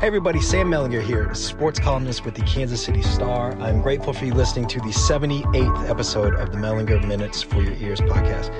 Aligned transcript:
Hey 0.00 0.06
everybody, 0.06 0.40
Sam 0.40 0.70
Mellinger 0.70 1.02
here, 1.02 1.34
sports 1.34 1.80
columnist 1.80 2.24
with 2.24 2.36
the 2.36 2.42
Kansas 2.42 2.84
City 2.84 3.02
Star. 3.02 3.52
I'm 3.60 3.82
grateful 3.82 4.12
for 4.12 4.26
you 4.26 4.32
listening 4.32 4.68
to 4.68 4.78
the 4.78 4.90
78th 4.90 5.90
episode 5.90 6.34
of 6.36 6.52
the 6.52 6.56
Mellinger 6.56 7.04
Minutes 7.04 7.42
for 7.42 7.60
Your 7.60 7.74
Ears 7.74 8.00
podcast. 8.00 8.54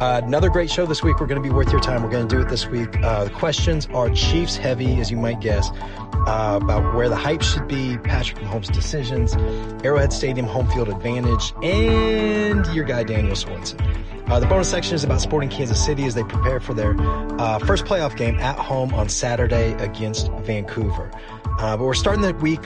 Uh, 0.00 0.20
another 0.24 0.48
great 0.48 0.70
show 0.70 0.86
this 0.86 1.02
week. 1.02 1.18
We're 1.18 1.26
going 1.26 1.42
to 1.42 1.46
be 1.46 1.52
worth 1.52 1.72
your 1.72 1.80
time. 1.80 2.04
We're 2.04 2.10
going 2.10 2.28
to 2.28 2.36
do 2.36 2.40
it 2.40 2.48
this 2.48 2.68
week. 2.68 2.96
Uh, 3.02 3.24
the 3.24 3.30
questions 3.30 3.88
are 3.92 4.08
Chiefs 4.10 4.56
heavy, 4.56 5.00
as 5.00 5.10
you 5.10 5.16
might 5.16 5.40
guess, 5.40 5.68
uh, 5.72 6.60
about 6.62 6.94
where 6.94 7.08
the 7.08 7.16
hype 7.16 7.42
should 7.42 7.66
be, 7.66 7.98
Patrick 7.98 8.38
Mahomes' 8.38 8.72
decisions, 8.72 9.34
Arrowhead 9.84 10.12
Stadium 10.12 10.46
home 10.46 10.70
field 10.70 10.88
advantage, 10.88 11.52
and 11.64 12.64
your 12.72 12.84
guy 12.84 13.02
Daniel 13.02 13.34
Sorensen. 13.34 13.80
Uh, 14.26 14.40
the 14.40 14.46
bonus 14.46 14.70
section 14.70 14.94
is 14.94 15.04
about 15.04 15.20
Sporting 15.20 15.50
Kansas 15.50 15.84
City 15.84 16.04
as 16.04 16.14
they 16.14 16.24
prepare 16.24 16.58
for 16.58 16.72
their 16.72 16.96
uh, 17.38 17.58
first 17.60 17.84
playoff 17.84 18.16
game 18.16 18.38
at 18.38 18.58
home 18.58 18.94
on 18.94 19.08
Saturday 19.08 19.72
against 19.74 20.32
Vancouver. 20.42 21.10
Uh, 21.58 21.76
but 21.76 21.84
we're 21.84 21.94
starting 21.94 22.22
the 22.22 22.32
week 22.34 22.60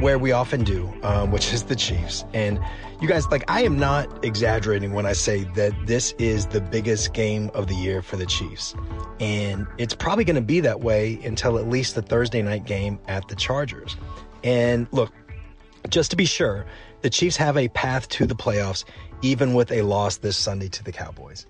where 0.00 0.18
we 0.18 0.32
often 0.32 0.62
do, 0.62 0.92
um, 1.02 1.30
which 1.30 1.52
is 1.54 1.64
the 1.64 1.76
Chiefs. 1.76 2.24
And 2.34 2.60
you 3.00 3.08
guys, 3.08 3.26
like, 3.28 3.44
I 3.48 3.62
am 3.62 3.78
not 3.78 4.24
exaggerating 4.24 4.92
when 4.92 5.06
I 5.06 5.14
say 5.14 5.44
that 5.54 5.72
this 5.86 6.12
is 6.18 6.46
the 6.46 6.60
biggest 6.60 7.14
game 7.14 7.50
of 7.54 7.68
the 7.68 7.74
year 7.74 8.02
for 8.02 8.16
the 8.16 8.26
Chiefs. 8.26 8.74
And 9.20 9.66
it's 9.78 9.94
probably 9.94 10.24
going 10.24 10.36
to 10.36 10.42
be 10.42 10.60
that 10.60 10.80
way 10.80 11.18
until 11.24 11.58
at 11.58 11.68
least 11.68 11.94
the 11.94 12.02
Thursday 12.02 12.42
night 12.42 12.66
game 12.66 12.98
at 13.08 13.26
the 13.28 13.34
Chargers. 13.36 13.96
And 14.42 14.86
look, 14.92 15.12
just 15.88 16.10
to 16.10 16.16
be 16.16 16.24
sure, 16.24 16.64
the 17.02 17.10
Chiefs 17.10 17.36
have 17.36 17.56
a 17.56 17.68
path 17.68 18.08
to 18.10 18.26
the 18.26 18.34
playoffs 18.34 18.84
even 19.22 19.54
with 19.54 19.72
a 19.72 19.82
loss 19.82 20.18
this 20.18 20.36
Sunday 20.36 20.68
to 20.68 20.84
the 20.84 20.92
Cowboys. 20.92 21.46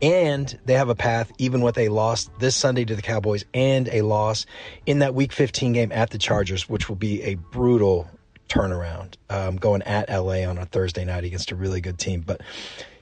And 0.00 0.58
they 0.64 0.74
have 0.74 0.88
a 0.88 0.94
path 0.94 1.32
even 1.38 1.60
with 1.60 1.76
a 1.76 1.88
loss 1.88 2.30
this 2.38 2.54
Sunday 2.54 2.84
to 2.84 2.94
the 2.94 3.02
Cowboys 3.02 3.44
and 3.52 3.88
a 3.88 4.02
loss 4.02 4.46
in 4.86 5.00
that 5.00 5.14
week 5.14 5.32
15 5.32 5.72
game 5.72 5.92
at 5.92 6.10
the 6.10 6.18
Chargers, 6.18 6.68
which 6.68 6.88
will 6.88 6.96
be 6.96 7.22
a 7.22 7.34
brutal 7.34 8.08
turnaround 8.48 9.14
um, 9.28 9.56
going 9.56 9.82
at 9.82 10.08
LA 10.08 10.48
on 10.48 10.56
a 10.58 10.66
Thursday 10.66 11.04
night 11.04 11.24
against 11.24 11.50
a 11.50 11.56
really 11.56 11.80
good 11.80 11.98
team. 11.98 12.22
But 12.24 12.42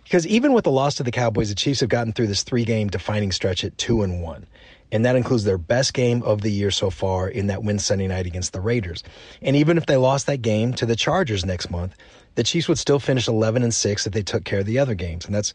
because 0.05 0.27
even 0.27 0.53
with 0.53 0.65
the 0.65 0.71
loss 0.71 0.95
to 0.97 1.03
the 1.03 1.11
Cowboys, 1.11 1.49
the 1.51 1.55
Chiefs 1.55 1.81
have 1.81 1.89
gotten 1.89 2.13
through 2.13 2.29
this 2.29 2.43
three 2.43 2.65
game 2.65 2.89
defining 2.89 3.33
stretch 3.33 3.65
at 3.65 3.77
two 3.77 4.03
and 4.03 4.23
one. 4.23 4.47
And 4.93 5.05
that 5.05 5.17
includes 5.17 5.45
their 5.45 5.59
best 5.59 5.95
game 5.95 6.23
of 6.23 6.43
the 6.43 6.51
year 6.51 6.71
so 6.71 6.91
far 6.91 7.29
in 7.29 7.49
that 7.49 7.63
win 7.63 7.79
Sunday 7.79 8.07
night 8.07 8.27
against 8.27 8.53
the 8.53 8.61
Raiders. 8.61 9.03
And 9.43 9.57
even 9.57 9.79
if 9.79 9.87
they 9.87 9.97
lost 9.97 10.27
that 10.27 10.43
game 10.43 10.73
to 10.75 10.87
the 10.87 10.97
Chargers 10.97 11.45
next 11.45 11.71
month, 11.71 11.95
the 12.37 12.45
Chiefs 12.45 12.69
would 12.69 12.79
still 12.79 12.99
finish 12.99 13.27
11 13.27 13.63
and 13.63 13.75
6 13.75 14.07
if 14.07 14.13
they 14.13 14.23
took 14.23 14.45
care 14.45 14.61
of 14.61 14.67
the 14.67 14.79
other 14.79 14.95
games. 14.95 15.27
And 15.27 15.35
that's 15.35 15.55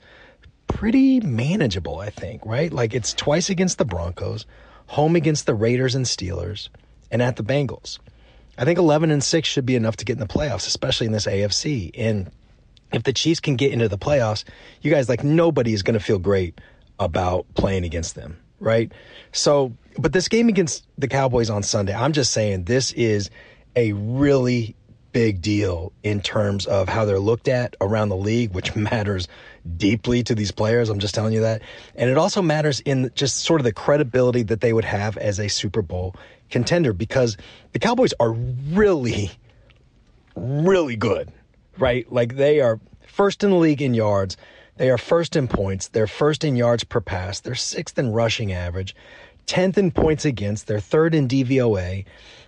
pretty 0.68 1.20
manageable, 1.22 2.00
I 2.00 2.10
think, 2.10 2.46
right? 2.46 2.72
Like 2.72 2.94
it's 2.94 3.14
twice 3.14 3.50
against 3.50 3.78
the 3.78 3.86
Broncos, 3.86 4.46
home 4.88 5.16
against 5.16 5.46
the 5.46 5.54
Raiders 5.54 5.96
and 5.96 6.06
Steelers, 6.06 6.70
and 7.10 7.22
at 7.22 7.36
the 7.36 7.44
Bengals. 7.44 8.00
I 8.58 8.66
think 8.66 8.78
11 8.78 9.12
and 9.12 9.24
6 9.24 9.48
should 9.48 9.66
be 9.66 9.76
enough 9.76 9.96
to 9.98 10.06
get 10.06 10.14
in 10.14 10.20
the 10.20 10.26
playoffs, 10.26 10.68
especially 10.68 11.08
in 11.08 11.14
this 11.14 11.26
AFC. 11.26 11.92
And 11.96 12.30
if 12.94 13.04
the 13.04 13.14
Chiefs 13.14 13.40
can 13.40 13.56
get 13.56 13.72
into 13.72 13.88
the 13.88 13.98
playoffs, 13.98 14.44
you 14.82 14.92
guys, 14.92 15.08
like 15.10 15.24
nobody 15.24 15.74
is 15.74 15.84
going 15.84 15.98
to 15.98 16.04
feel 16.04 16.20
great 16.20 16.60
about 17.00 17.46
playing 17.56 17.86
against 17.86 18.16
them, 18.16 18.38
right? 18.62 18.92
So, 19.34 19.74
but 19.98 20.14
this 20.14 20.30
game 20.30 20.48
against 20.48 20.86
the 20.98 21.08
Cowboys 21.08 21.50
on 21.50 21.64
Sunday, 21.64 21.94
I'm 21.94 22.14
just 22.14 22.32
saying 22.32 22.64
this 22.64 22.94
is 22.94 23.30
a 23.76 23.92
really 23.94 24.76
big 25.12 25.42
deal 25.42 25.92
in 26.04 26.22
terms 26.22 26.66
of 26.68 26.88
how 26.88 27.04
they're 27.04 27.20
looked 27.20 27.50
at 27.50 27.76
around 27.82 28.08
the 28.08 28.16
league, 28.16 28.54
which 28.54 28.76
matters 28.76 29.28
deeply 29.78 30.24
to 30.24 30.34
these 30.34 30.52
players. 30.52 30.90
I'm 30.90 31.00
just 31.00 31.14
telling 31.14 31.34
you 31.34 31.42
that. 31.42 31.62
And 31.96 32.10
it 32.10 32.18
also 32.18 32.42
matters 32.42 32.80
in 32.82 33.12
just 33.16 33.40
sort 33.40 33.60
of 33.60 33.66
the 33.66 33.74
credibility 33.74 34.44
that 34.44 34.62
they 34.62 34.72
would 34.72 34.86
have 34.86 35.18
as 35.18 35.40
a 35.40 35.50
Super 35.50 35.82
Bowl 35.82 36.16
contender 36.50 36.94
because 36.94 37.38
the 37.74 37.80
Cowboys 37.80 38.14
are 38.20 38.32
really, 38.32 39.32
really 40.36 40.96
good, 40.96 41.32
right? 41.78 42.12
Like 42.12 42.36
they 42.36 42.60
are 42.62 42.80
first 43.06 43.44
in 43.44 43.50
the 43.50 43.58
league 43.58 43.82
in 43.82 43.94
yards. 43.94 44.38
They 44.82 44.90
are 44.90 44.98
first 44.98 45.36
in 45.36 45.48
points. 45.48 45.90
They're 45.90 46.08
first 46.08 46.44
in 46.44 46.56
yards 46.56 46.84
per 46.84 47.02
pass. 47.02 47.40
They're 47.40 47.54
sixth 47.54 48.00
in 48.00 48.14
rushing 48.14 48.52
average, 48.52 48.96
10th 49.46 49.78
in 49.78 49.92
points 49.92 50.26
against. 50.26 50.66
They're 50.66 50.80
third 50.80 51.14
in 51.14 51.28
DVOA. 51.28 52.04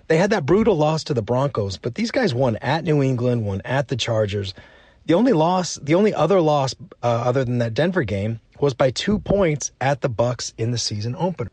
They 0.07 0.17
had 0.17 0.31
that 0.31 0.43
brutal 0.43 0.75
loss 0.75 1.03
to 1.03 1.13
the 1.13 1.21
Broncos, 1.21 1.77
but 1.77 1.93
these 1.93 2.09
guys 2.09 2.33
won 2.33 2.55
at 2.55 2.85
New 2.85 3.03
England, 3.03 3.45
won 3.45 3.61
at 3.63 3.89
the 3.89 3.95
Chargers. 3.95 4.55
The 5.05 5.13
only 5.13 5.31
loss, 5.31 5.75
the 5.75 5.93
only 5.93 6.11
other 6.11 6.41
loss 6.41 6.73
uh, 7.03 7.05
other 7.05 7.45
than 7.45 7.59
that 7.59 7.75
Denver 7.75 8.01
game 8.01 8.39
was 8.59 8.73
by 8.73 8.89
two 8.89 9.19
points 9.19 9.71
at 9.79 10.01
the 10.01 10.09
Bucks 10.09 10.55
in 10.57 10.71
the 10.71 10.79
season 10.79 11.15
opener. 11.15 11.51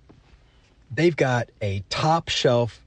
They've 0.91 1.15
got 1.15 1.51
a 1.61 1.85
top 1.91 2.31
shelf 2.31 2.81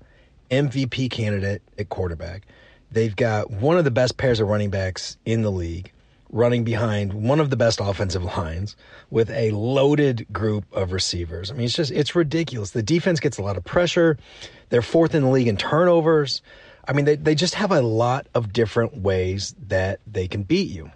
MVP 0.50 1.12
candidate 1.12 1.62
at 1.78 1.90
quarterback. 1.90 2.48
They've 2.92 3.16
got 3.16 3.52
one 3.52 3.78
of 3.78 3.84
the 3.84 3.92
best 3.92 4.18
pairs 4.18 4.40
of 4.40 4.48
running 4.48 4.72
backs 4.72 5.16
in 5.26 5.44
the 5.44 5.52
league 5.52 5.92
running 6.34 6.64
behind 6.64 7.14
one 7.14 7.40
of 7.40 7.52
the 7.52 7.56
best 7.56 7.80
offensive 7.80 8.24
lines 8.24 8.76
with 9.12 9.30
a 9.30 9.52
loaded 9.52 10.26
group 10.34 10.66
of 10.74 10.92
receivers. 10.92 11.52
I 11.52 11.54
mean, 11.54 11.66
it's 11.66 11.76
just, 11.76 11.92
it's 11.92 12.16
ridiculous. 12.16 12.72
The 12.72 12.84
defense 12.84 13.20
gets 13.20 13.38
a 13.38 13.44
lot 13.44 13.56
of 13.56 13.64
pressure. 13.64 14.18
They're 14.70 14.82
fourth 14.82 15.14
in 15.14 15.22
the 15.22 15.30
league 15.30 15.48
in 15.48 15.58
turnovers. 15.58 16.42
I 16.88 16.94
mean, 16.94 17.06
they, 17.06 17.16
they 17.16 17.36
just 17.36 17.54
have 17.54 17.72
a 17.72 17.82
lot 17.82 18.28
of 18.34 18.52
different 18.52 18.98
ways 18.98 19.54
that 19.68 20.00
they 20.08 20.28
can 20.28 20.42
beat 20.42 20.72
you. 20.72 20.92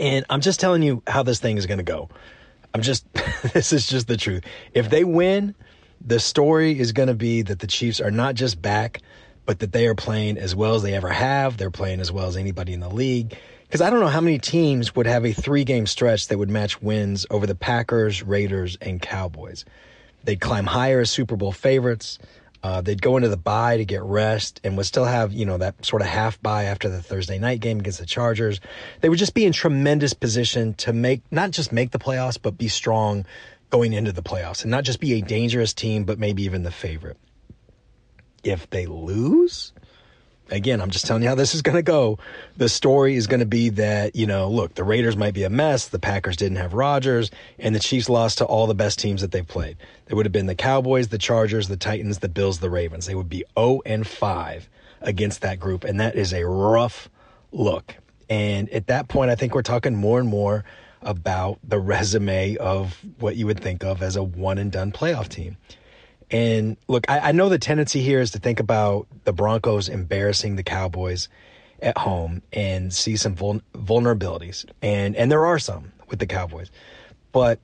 And 0.00 0.26
I'm 0.28 0.40
just 0.40 0.58
telling 0.58 0.82
you 0.82 1.02
how 1.06 1.22
this 1.22 1.38
thing 1.38 1.56
is 1.56 1.66
going 1.66 1.78
to 1.78 1.84
go. 1.84 2.08
I'm 2.74 2.82
just, 2.82 3.06
this 3.54 3.72
is 3.72 3.86
just 3.86 4.08
the 4.08 4.16
truth. 4.16 4.44
If 4.74 4.90
they 4.90 5.04
win, 5.04 5.54
the 6.04 6.18
story 6.18 6.78
is 6.78 6.90
going 6.90 7.08
to 7.08 7.14
be 7.14 7.42
that 7.42 7.60
the 7.60 7.66
Chiefs 7.68 8.00
are 8.00 8.10
not 8.10 8.34
just 8.34 8.60
back, 8.60 9.02
but 9.46 9.60
that 9.60 9.70
they 9.70 9.86
are 9.86 9.94
playing 9.94 10.36
as 10.36 10.54
well 10.54 10.74
as 10.74 10.82
they 10.82 10.94
ever 10.94 11.08
have. 11.08 11.56
They're 11.56 11.70
playing 11.70 12.00
as 12.00 12.10
well 12.10 12.26
as 12.26 12.36
anybody 12.36 12.72
in 12.72 12.80
the 12.80 12.90
league. 12.90 13.36
Because 13.68 13.82
I 13.82 13.90
don't 13.90 14.00
know 14.00 14.08
how 14.08 14.22
many 14.22 14.38
teams 14.38 14.96
would 14.96 15.06
have 15.06 15.26
a 15.26 15.32
three 15.32 15.62
game 15.64 15.86
stretch 15.86 16.28
that 16.28 16.38
would 16.38 16.48
match 16.48 16.80
wins 16.80 17.26
over 17.30 17.46
the 17.46 17.54
Packers, 17.54 18.22
Raiders, 18.22 18.78
and 18.80 19.00
Cowboys. 19.00 19.66
They'd 20.24 20.40
climb 20.40 20.64
higher 20.64 21.00
as 21.00 21.10
Super 21.10 21.36
Bowl 21.36 21.52
favorites. 21.52 22.18
Uh, 22.62 22.80
they'd 22.80 23.02
go 23.02 23.16
into 23.16 23.28
the 23.28 23.36
bye 23.36 23.76
to 23.76 23.84
get 23.84 24.02
rest 24.02 24.60
and 24.64 24.76
would 24.76 24.86
still 24.86 25.04
have, 25.04 25.32
you 25.32 25.44
know, 25.44 25.58
that 25.58 25.84
sort 25.84 26.00
of 26.00 26.08
half 26.08 26.40
bye 26.40 26.64
after 26.64 26.88
the 26.88 27.02
Thursday 27.02 27.38
night 27.38 27.60
game 27.60 27.78
against 27.78 28.00
the 28.00 28.06
Chargers. 28.06 28.58
They 29.00 29.10
would 29.10 29.18
just 29.18 29.34
be 29.34 29.44
in 29.44 29.52
tremendous 29.52 30.14
position 30.14 30.74
to 30.74 30.92
make, 30.92 31.20
not 31.30 31.50
just 31.50 31.70
make 31.70 31.90
the 31.90 31.98
playoffs, 31.98 32.38
but 32.40 32.56
be 32.56 32.68
strong 32.68 33.26
going 33.70 33.92
into 33.92 34.12
the 34.12 34.22
playoffs 34.22 34.62
and 34.62 34.70
not 34.70 34.84
just 34.84 34.98
be 34.98 35.12
a 35.12 35.20
dangerous 35.20 35.74
team, 35.74 36.04
but 36.04 36.18
maybe 36.18 36.42
even 36.44 36.62
the 36.62 36.70
favorite. 36.70 37.18
If 38.42 38.68
they 38.70 38.86
lose, 38.86 39.72
again, 40.50 40.80
I'm 40.80 40.90
just 40.90 41.06
telling 41.06 41.22
you 41.22 41.28
how 41.28 41.34
this 41.34 41.54
is 41.54 41.62
going 41.62 41.76
to 41.76 41.82
go. 41.82 42.18
The 42.56 42.68
story 42.68 43.16
is 43.16 43.26
going 43.26 43.40
to 43.40 43.46
be 43.46 43.70
that, 43.70 44.16
you 44.16 44.26
know, 44.26 44.48
look, 44.48 44.74
the 44.74 44.84
Raiders 44.84 45.16
might 45.16 45.34
be 45.34 45.44
a 45.44 45.50
mess. 45.50 45.88
The 45.88 45.98
Packers 45.98 46.36
didn't 46.36 46.56
have 46.56 46.74
Rodgers 46.74 47.30
and 47.58 47.74
the 47.74 47.80
Chiefs 47.80 48.08
lost 48.08 48.38
to 48.38 48.44
all 48.44 48.66
the 48.66 48.74
best 48.74 48.98
teams 48.98 49.20
that 49.20 49.32
they've 49.32 49.46
played. 49.46 49.76
They 50.06 50.14
would 50.14 50.26
have 50.26 50.32
been 50.32 50.46
the 50.46 50.54
Cowboys, 50.54 51.08
the 51.08 51.18
Chargers, 51.18 51.68
the 51.68 51.76
Titans, 51.76 52.18
the 52.18 52.28
Bills, 52.28 52.58
the 52.58 52.70
Ravens. 52.70 53.06
They 53.06 53.14
would 53.14 53.28
be 53.28 53.44
0 53.58 53.80
and 53.86 54.06
5 54.06 54.68
against 55.00 55.42
that 55.42 55.60
group. 55.60 55.84
And 55.84 56.00
that 56.00 56.16
is 56.16 56.32
a 56.32 56.46
rough 56.46 57.08
look. 57.52 57.94
And 58.30 58.68
at 58.70 58.88
that 58.88 59.08
point, 59.08 59.30
I 59.30 59.34
think 59.34 59.54
we're 59.54 59.62
talking 59.62 59.94
more 59.94 60.18
and 60.18 60.28
more 60.28 60.64
about 61.02 61.58
the 61.62 61.78
resume 61.78 62.56
of 62.56 62.98
what 63.18 63.36
you 63.36 63.46
would 63.46 63.60
think 63.60 63.84
of 63.84 64.02
as 64.02 64.16
a 64.16 64.22
one 64.22 64.58
and 64.58 64.72
done 64.72 64.92
playoff 64.92 65.28
team. 65.28 65.56
And 66.30 66.76
look, 66.88 67.08
I, 67.08 67.20
I, 67.20 67.32
know 67.32 67.48
the 67.48 67.58
tendency 67.58 68.02
here 68.02 68.20
is 68.20 68.32
to 68.32 68.38
think 68.38 68.60
about 68.60 69.06
the 69.24 69.32
Broncos 69.32 69.88
embarrassing 69.88 70.56
the 70.56 70.62
Cowboys 70.62 71.28
at 71.80 71.96
home 71.96 72.42
and 72.52 72.92
see 72.92 73.16
some 73.16 73.34
vul- 73.34 73.62
vulnerabilities, 73.74 74.66
and 74.82 75.16
and 75.16 75.32
there 75.32 75.46
are 75.46 75.58
some 75.58 75.92
with 76.08 76.18
the 76.18 76.26
Cowboys, 76.26 76.70
but 77.32 77.60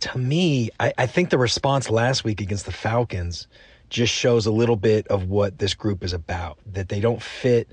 to 0.00 0.18
me, 0.18 0.70
I, 0.80 0.92
I 0.98 1.06
think 1.06 1.30
the 1.30 1.38
response 1.38 1.88
last 1.88 2.24
week 2.24 2.40
against 2.40 2.66
the 2.66 2.72
Falcons 2.72 3.46
just 3.88 4.12
shows 4.12 4.46
a 4.46 4.50
little 4.50 4.76
bit 4.76 5.06
of 5.08 5.28
what 5.28 5.58
this 5.58 5.74
group 5.74 6.02
is 6.02 6.12
about. 6.12 6.58
That 6.72 6.88
they 6.88 7.00
don't 7.00 7.22
fit 7.22 7.68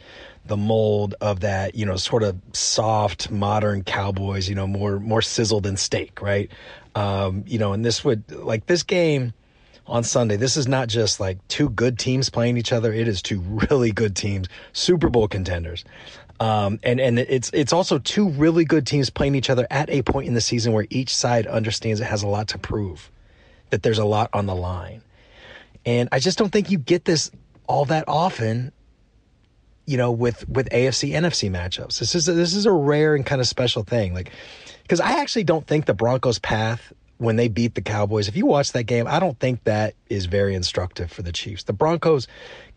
the 0.46 0.58
mold 0.58 1.16
of 1.22 1.40
that, 1.40 1.76
you 1.76 1.86
know, 1.86 1.96
sort 1.96 2.24
of 2.24 2.40
soft 2.54 3.32
modern 3.32 3.84
Cowboys, 3.84 4.48
you 4.48 4.56
know, 4.56 4.68
more 4.68 5.00
more 5.00 5.22
sizzled 5.22 5.64
than 5.64 5.78
steak, 5.78 6.22
right? 6.22 6.52
Um, 6.94 7.44
you 7.48 7.58
know, 7.58 7.74
and 7.74 7.84
this 7.84 8.06
would 8.06 8.32
like 8.32 8.68
this 8.68 8.84
game 8.84 9.34
on 9.92 10.04
Sunday. 10.04 10.38
This 10.38 10.58
is 10.58 10.68
not 10.68 10.88
just 10.88 11.20
like 11.20 11.46
two 11.48 11.70
good 11.70 12.00
teams 12.00 12.30
playing 12.30 12.58
each 12.58 12.72
other. 12.72 12.92
It 12.94 13.08
is 13.08 13.22
two 13.22 13.42
really 13.42 13.92
good 13.92 14.16
teams, 14.16 14.48
Super 14.74 15.10
Bowl 15.10 15.28
contenders. 15.28 15.84
Um, 16.40 16.80
and, 16.82 17.00
and 17.00 17.20
it's, 17.20 17.52
it's 17.54 17.72
also 17.72 18.00
two 18.00 18.30
really 18.30 18.66
good 18.66 18.88
teams 18.88 19.12
playing 19.12 19.36
each 19.36 19.52
other 19.52 19.68
at 19.70 19.90
a 19.92 20.02
point 20.02 20.28
in 20.28 20.34
the 20.34 20.42
season 20.42 20.74
where 20.74 20.88
each 20.90 21.16
side 21.16 21.46
understands 21.46 22.00
it 22.00 22.06
has 22.06 22.24
a 22.24 22.28
lot 22.28 22.48
to 22.50 22.58
prove, 22.58 23.12
that 23.70 23.84
there's 23.84 24.00
a 24.00 24.06
lot 24.06 24.32
on 24.34 24.48
the 24.48 24.56
line. 24.56 25.04
And 25.86 26.10
I 26.12 26.20
just 26.20 26.40
don't 26.40 26.52
think 26.52 26.72
you 26.72 26.80
get 26.80 27.06
this 27.06 27.30
all 27.68 27.86
that 27.86 28.06
often, 28.08 28.72
you 29.86 29.98
know, 29.98 30.12
with 30.12 30.48
with 30.50 30.70
AFC 30.70 31.12
NFC 31.12 31.50
matchups. 31.52 32.00
This 32.00 32.16
is 32.16 32.28
a, 32.28 32.34
this 32.34 32.56
is 32.56 32.66
a 32.66 32.72
rare 32.72 33.16
and 33.16 33.26
kind 33.26 33.42
of 33.42 33.48
special 33.48 33.84
thing. 33.84 34.14
Like, 34.14 34.32
because 34.84 35.00
I 35.00 35.20
actually 35.22 35.44
don't 35.44 35.66
think 35.66 35.86
the 35.86 35.94
Broncos' 35.94 36.40
path 36.40 36.92
when 37.22 37.36
they 37.36 37.48
beat 37.48 37.76
the 37.76 37.82
Cowboys, 37.82 38.28
if 38.28 38.36
you 38.36 38.48
watch 38.48 38.72
that 38.72 38.86
game, 38.86 39.06
I 39.08 39.20
don't 39.20 39.40
think 39.40 39.64
that 39.66 39.94
is 40.10 40.26
very 40.26 40.56
instructive 40.56 41.12
for 41.12 41.22
the 41.22 41.32
Chiefs. 41.32 41.64
The 41.66 41.74
Broncos 41.74 42.28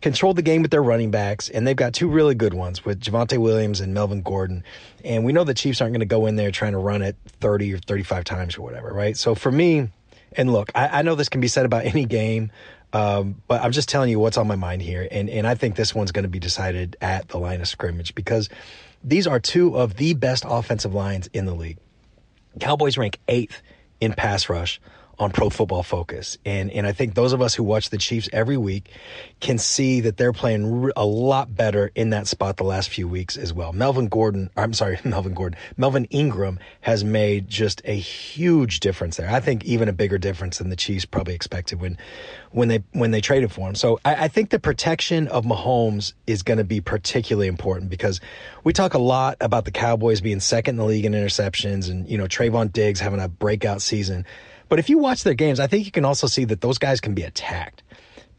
controlled 0.01 0.35
the 0.35 0.43
game 0.43 0.61
with 0.61 0.69
their 0.69 0.83
running 0.83 1.09
backs, 1.09 1.49
and 1.49 1.65
they've 1.65 1.75
got 1.75 1.95
two 1.95 2.07
really 2.07 2.35
good 2.35 2.53
ones 2.53 2.85
with 2.85 3.01
Javonte 3.01 3.39
Williams 3.39 3.81
and 3.81 3.95
Melvin 3.95 4.21
Gordon. 4.21 4.63
And 5.03 5.25
we 5.25 5.33
know 5.33 5.45
the 5.45 5.55
Chiefs 5.55 5.81
aren't 5.81 5.93
going 5.93 6.01
to 6.01 6.05
go 6.05 6.27
in 6.27 6.35
there 6.35 6.51
trying 6.51 6.73
to 6.73 6.77
run 6.77 7.01
it 7.01 7.15
30 7.39 7.73
or 7.73 7.79
35 7.79 8.23
times 8.23 8.55
or 8.55 8.61
whatever, 8.61 8.93
right? 8.93 9.17
So 9.17 9.33
for 9.33 9.51
me, 9.51 9.89
and 10.33 10.53
look, 10.53 10.71
I, 10.75 10.99
I 10.99 11.01
know 11.01 11.15
this 11.15 11.29
can 11.29 11.41
be 11.41 11.47
said 11.47 11.65
about 11.65 11.85
any 11.85 12.05
game, 12.05 12.51
um, 12.93 13.41
but 13.47 13.63
I'm 13.63 13.71
just 13.71 13.89
telling 13.89 14.11
you 14.11 14.19
what's 14.19 14.37
on 14.37 14.45
my 14.45 14.55
mind 14.55 14.83
here. 14.83 15.07
And, 15.09 15.27
and 15.27 15.47
I 15.47 15.55
think 15.55 15.75
this 15.75 15.95
one's 15.95 16.11
going 16.11 16.21
to 16.21 16.29
be 16.29 16.39
decided 16.39 16.97
at 17.01 17.29
the 17.29 17.39
line 17.39 17.61
of 17.61 17.67
scrimmage 17.67 18.13
because 18.13 18.49
these 19.03 19.25
are 19.25 19.39
two 19.39 19.75
of 19.75 19.95
the 19.95 20.13
best 20.13 20.45
offensive 20.47 20.93
lines 20.93 21.29
in 21.33 21.45
the 21.45 21.55
league. 21.55 21.79
Cowboys 22.59 22.95
rank 22.95 23.19
eighth 23.27 23.61
in 24.01 24.13
pass 24.13 24.49
rush 24.49 24.79
on 25.19 25.31
Pro 25.31 25.49
Football 25.49 25.83
Focus. 25.83 26.37
And 26.45 26.71
and 26.71 26.85
I 26.85 26.91
think 26.91 27.15
those 27.15 27.33
of 27.33 27.41
us 27.41 27.55
who 27.55 27.63
watch 27.63 27.89
the 27.89 27.97
Chiefs 27.97 28.29
every 28.33 28.57
week 28.57 28.91
can 29.39 29.57
see 29.57 30.01
that 30.01 30.17
they're 30.17 30.33
playing 30.33 30.91
a 30.95 31.05
lot 31.05 31.55
better 31.55 31.91
in 31.95 32.09
that 32.11 32.27
spot 32.27 32.57
the 32.57 32.63
last 32.63 32.89
few 32.89 33.07
weeks 33.07 33.37
as 33.37 33.53
well. 33.53 33.73
Melvin 33.73 34.07
Gordon, 34.07 34.49
I'm 34.57 34.73
sorry, 34.73 34.99
Melvin 35.05 35.33
Gordon, 35.33 35.57
Melvin 35.77 36.05
Ingram 36.05 36.59
has 36.81 37.03
made 37.03 37.47
just 37.47 37.81
a 37.85 37.95
huge 37.95 38.79
difference 38.79 39.17
there. 39.17 39.29
I 39.29 39.39
think 39.39 39.63
even 39.65 39.89
a 39.89 39.93
bigger 39.93 40.17
difference 40.17 40.57
than 40.57 40.69
the 40.69 40.75
Chiefs 40.75 41.05
probably 41.05 41.35
expected 41.35 41.79
when 41.79 41.97
when 42.51 42.67
they 42.69 42.83
when 42.93 43.11
they 43.11 43.21
traded 43.21 43.51
for 43.51 43.67
him. 43.67 43.75
So 43.75 43.99
I, 44.05 44.25
I 44.25 44.27
think 44.27 44.49
the 44.49 44.59
protection 44.59 45.27
of 45.27 45.45
Mahomes 45.45 46.13
is 46.25 46.43
going 46.43 46.57
to 46.57 46.63
be 46.63 46.81
particularly 46.81 47.47
important 47.47 47.89
because 47.89 48.21
we 48.63 48.73
talk 48.73 48.93
a 48.93 48.99
lot 48.99 49.37
about 49.41 49.65
the 49.65 49.71
Cowboys 49.71 50.21
being 50.21 50.39
second 50.39 50.75
in 50.75 50.77
the 50.77 50.85
league 50.85 51.05
in 51.05 51.13
interceptions 51.13 51.89
and 51.89 52.07
you 52.09 52.17
know 52.17 52.25
Trevon 52.25 52.71
Diggs 52.71 52.99
having 52.99 53.19
a 53.19 53.27
breakout 53.27 53.81
season. 53.81 54.25
But 54.69 54.79
if 54.79 54.89
you 54.89 54.97
watch 54.97 55.23
their 55.23 55.33
games, 55.33 55.59
I 55.59 55.67
think 55.67 55.85
you 55.85 55.91
can 55.91 56.05
also 56.05 56.27
see 56.27 56.45
that 56.45 56.61
those 56.61 56.77
guys 56.77 56.99
can 56.99 57.13
be 57.13 57.23
attacked 57.23 57.83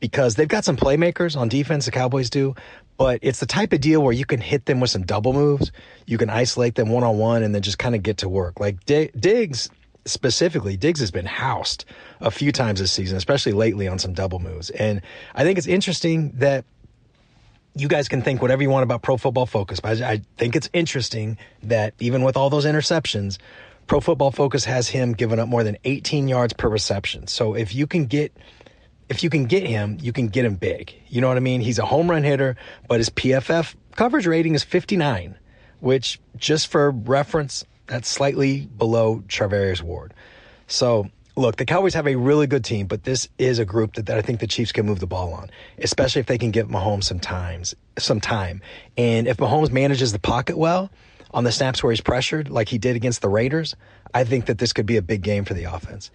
because 0.00 0.34
they've 0.34 0.49
got 0.49 0.64
some 0.64 0.76
playmakers 0.76 1.37
on 1.37 1.49
defense, 1.49 1.87
the 1.87 1.90
Cowboys 1.90 2.31
do, 2.31 2.55
but 2.96 3.19
it's 3.23 3.40
the 3.40 3.46
type 3.46 3.73
of 3.73 3.81
deal 3.81 4.02
where 4.02 4.12
you 4.12 4.25
can 4.25 4.40
hit 4.40 4.67
them 4.67 4.81
with 4.81 4.90
some 4.90 5.02
double 5.02 5.32
moves. 5.32 5.73
You 6.06 6.19
can 6.19 6.31
isolate 6.31 6.75
them 6.75 6.88
one 6.88 7.05
on 7.05 7.19
one 7.19 7.43
and 7.43 7.55
then 7.55 7.62
just 7.62 7.78
kind 7.78 7.94
of 7.94 8.02
get 8.02 8.19
to 8.19 8.28
work. 8.28 8.61
Like 8.61 8.84
Diggs 8.84 9.70
specifically, 10.05 10.76
Diggs 10.76 11.00
has 11.00 11.11
been 11.11 11.26
housed 11.26 11.84
a 12.20 12.31
few 12.31 12.52
times 12.52 12.81
this 12.81 12.93
season, 12.93 13.17
especially 13.17 13.52
lately 13.52 13.88
on 13.88 13.99
some 13.99 14.12
double 14.12 14.38
moves. 14.38 14.70
And 14.70 15.02
I 15.34 15.43
think 15.43 15.58
it's 15.58 15.67
interesting 15.67 16.32
that 16.37 16.64
you 17.75 17.88
guys 17.88 18.08
can 18.08 18.22
think 18.22 18.40
whatever 18.40 18.62
you 18.62 18.70
want 18.70 18.84
about 18.84 19.02
pro 19.02 19.19
football 19.19 19.44
focus, 19.44 19.81
but 19.81 20.00
I 20.00 20.22
think 20.38 20.56
it's 20.56 20.70
interesting 20.72 21.37
that 21.64 21.93
even 21.99 22.22
with 22.22 22.37
all 22.37 22.49
those 22.49 22.64
interceptions, 22.64 23.37
Pro 23.87 24.00
Football 24.00 24.33
Focus 24.33 24.65
has 24.65 24.88
him 24.88 25.12
giving 25.12 25.38
up 25.38 25.49
more 25.49 25.62
than 25.62 25.77
18 25.85 26.29
yards 26.29 26.53
per 26.53 26.69
reception. 26.69 27.27
So 27.27 27.55
if 27.55 27.75
you 27.75 27.87
can 27.87 28.06
get 28.06 28.37
if 29.09 29.23
you 29.23 29.31
can 29.31 29.44
get 29.44 29.65
him, 29.65 29.99
you 30.00 30.12
can 30.12 30.27
get 30.29 30.44
him 30.44 30.56
big. 30.56 30.93
You 31.09 31.21
know 31.21 31.29
what 31.29 31.37
I 31.37 31.41
mean? 31.41 31.61
He's 31.61 31.79
a 31.79 31.87
home 31.87 32.11
run 32.11 32.25
hitter, 32.25 32.56
but 32.88 32.99
his 32.99 33.09
PFF 33.11 33.77
coverage 33.94 34.27
rating 34.27 34.56
is 34.56 34.65
59, 34.65 35.37
which 35.79 36.21
just 36.37 36.67
for 36.67 36.91
reference, 36.91 37.65
that's 37.87 38.09
slightly 38.09 38.67
below 38.67 39.23
Charvarius 39.29 39.81
Ward. 39.81 40.12
So 40.67 41.09
look, 41.37 41.56
the 41.56 41.65
Cowboys 41.65 41.94
have 41.94 42.09
a 42.09 42.17
really 42.17 42.47
good 42.47 42.65
team, 42.65 42.87
but 42.87 43.05
this 43.05 43.29
is 43.39 43.59
a 43.59 43.65
group 43.65 43.94
that, 43.94 44.06
that 44.06 44.19
I 44.19 44.23
think 44.23 44.41
the 44.41 44.47
Chiefs 44.47 44.73
can 44.73 44.87
move 44.87 44.99
the 44.99 45.06
ball 45.06 45.32
on, 45.32 45.50
especially 45.79 46.21
if 46.21 46.27
they 46.27 46.39
can 46.39 46.50
give 46.50 46.69
Mahomes 46.69 47.05
some 47.05 47.21
times, 47.21 47.75
some 47.99 48.21
time. 48.21 48.62
And 48.97 49.29
if 49.29 49.37
Mahomes 49.37 49.71
manages 49.71 50.12
the 50.12 50.19
pocket 50.19 50.59
well, 50.59 50.91
on 51.37 51.44
the 51.44 51.53
snaps 51.53 51.83
where 51.83 51.93
he's 51.93 52.00
pressured, 52.00 52.49
like 52.49 52.71
he 52.71 52.79
did 52.79 52.97
against 52.97 53.21
the 53.21 53.29
Raiders, 53.29 53.77
I 54.15 54.25
think 54.25 54.47
that 54.47 54.56
this 54.56 54.73
could 54.73 54.87
be 54.87 54.97
a 54.97 55.03
big 55.03 55.21
game 55.21 55.44
for 55.44 55.53
the 55.53 55.65
offense. 55.65 56.11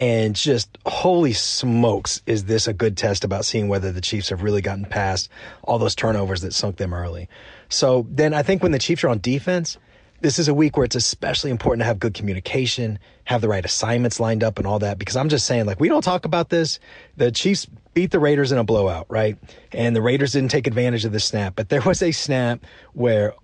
And 0.00 0.34
just 0.34 0.76
holy 0.84 1.32
smokes, 1.32 2.20
is 2.26 2.46
this 2.46 2.66
a 2.66 2.72
good 2.72 2.96
test 2.96 3.22
about 3.22 3.44
seeing 3.44 3.68
whether 3.68 3.92
the 3.92 4.00
Chiefs 4.00 4.30
have 4.30 4.42
really 4.42 4.60
gotten 4.60 4.84
past 4.84 5.30
all 5.62 5.78
those 5.78 5.94
turnovers 5.94 6.40
that 6.40 6.52
sunk 6.52 6.76
them 6.76 6.92
early? 6.92 7.28
So 7.68 8.04
then 8.10 8.34
I 8.34 8.42
think 8.42 8.64
when 8.64 8.72
the 8.72 8.80
Chiefs 8.80 9.04
are 9.04 9.08
on 9.08 9.20
defense, 9.20 9.78
this 10.22 10.40
is 10.40 10.48
a 10.48 10.54
week 10.54 10.76
where 10.76 10.84
it's 10.84 10.96
especially 10.96 11.52
important 11.52 11.82
to 11.82 11.84
have 11.84 12.00
good 12.00 12.14
communication, 12.14 12.98
have 13.26 13.42
the 13.42 13.48
right 13.48 13.64
assignments 13.64 14.18
lined 14.18 14.42
up 14.42 14.58
and 14.58 14.66
all 14.66 14.80
that. 14.80 14.98
Because 14.98 15.14
I'm 15.14 15.28
just 15.28 15.46
saying, 15.46 15.66
like, 15.66 15.78
we 15.78 15.88
don't 15.88 16.02
talk 16.02 16.24
about 16.24 16.48
this. 16.48 16.80
The 17.16 17.30
Chiefs 17.30 17.68
beat 17.92 18.10
the 18.10 18.18
Raiders 18.18 18.50
in 18.50 18.58
a 18.58 18.64
blowout, 18.64 19.06
right? 19.08 19.38
And 19.70 19.94
the 19.94 20.02
Raiders 20.02 20.32
didn't 20.32 20.50
take 20.50 20.66
advantage 20.66 21.04
of 21.04 21.12
the 21.12 21.20
snap, 21.20 21.54
but 21.54 21.68
there 21.68 21.82
was 21.82 22.02
a 22.02 22.10
snap 22.10 22.64
where 22.94 23.34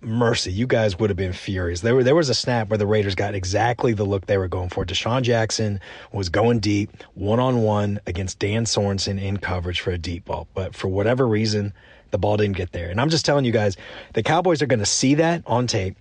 mercy, 0.00 0.52
you 0.52 0.66
guys 0.66 0.98
would 0.98 1.10
have 1.10 1.16
been 1.16 1.32
furious. 1.32 1.80
There, 1.80 2.02
there 2.02 2.14
was 2.14 2.28
a 2.28 2.34
snap 2.34 2.68
where 2.68 2.78
the 2.78 2.86
Raiders 2.86 3.14
got 3.14 3.34
exactly 3.34 3.92
the 3.92 4.04
look 4.04 4.26
they 4.26 4.38
were 4.38 4.48
going 4.48 4.68
for. 4.68 4.84
DeSean 4.84 5.22
Jackson 5.22 5.80
was 6.12 6.28
going 6.28 6.60
deep, 6.60 6.90
one 7.14 7.40
on 7.40 7.62
one 7.62 8.00
against 8.06 8.38
Dan 8.38 8.64
Sorensen 8.64 9.20
in 9.20 9.38
coverage 9.38 9.80
for 9.80 9.90
a 9.90 9.98
deep 9.98 10.26
ball. 10.26 10.46
But 10.54 10.74
for 10.74 10.88
whatever 10.88 11.26
reason, 11.26 11.72
the 12.10 12.18
ball 12.18 12.36
didn't 12.36 12.56
get 12.56 12.72
there. 12.72 12.90
And 12.90 13.00
I'm 13.00 13.10
just 13.10 13.24
telling 13.24 13.44
you 13.44 13.52
guys, 13.52 13.76
the 14.14 14.22
Cowboys 14.22 14.62
are 14.62 14.66
going 14.66 14.78
to 14.78 14.86
see 14.86 15.14
that 15.16 15.42
on 15.46 15.66
tape. 15.66 15.96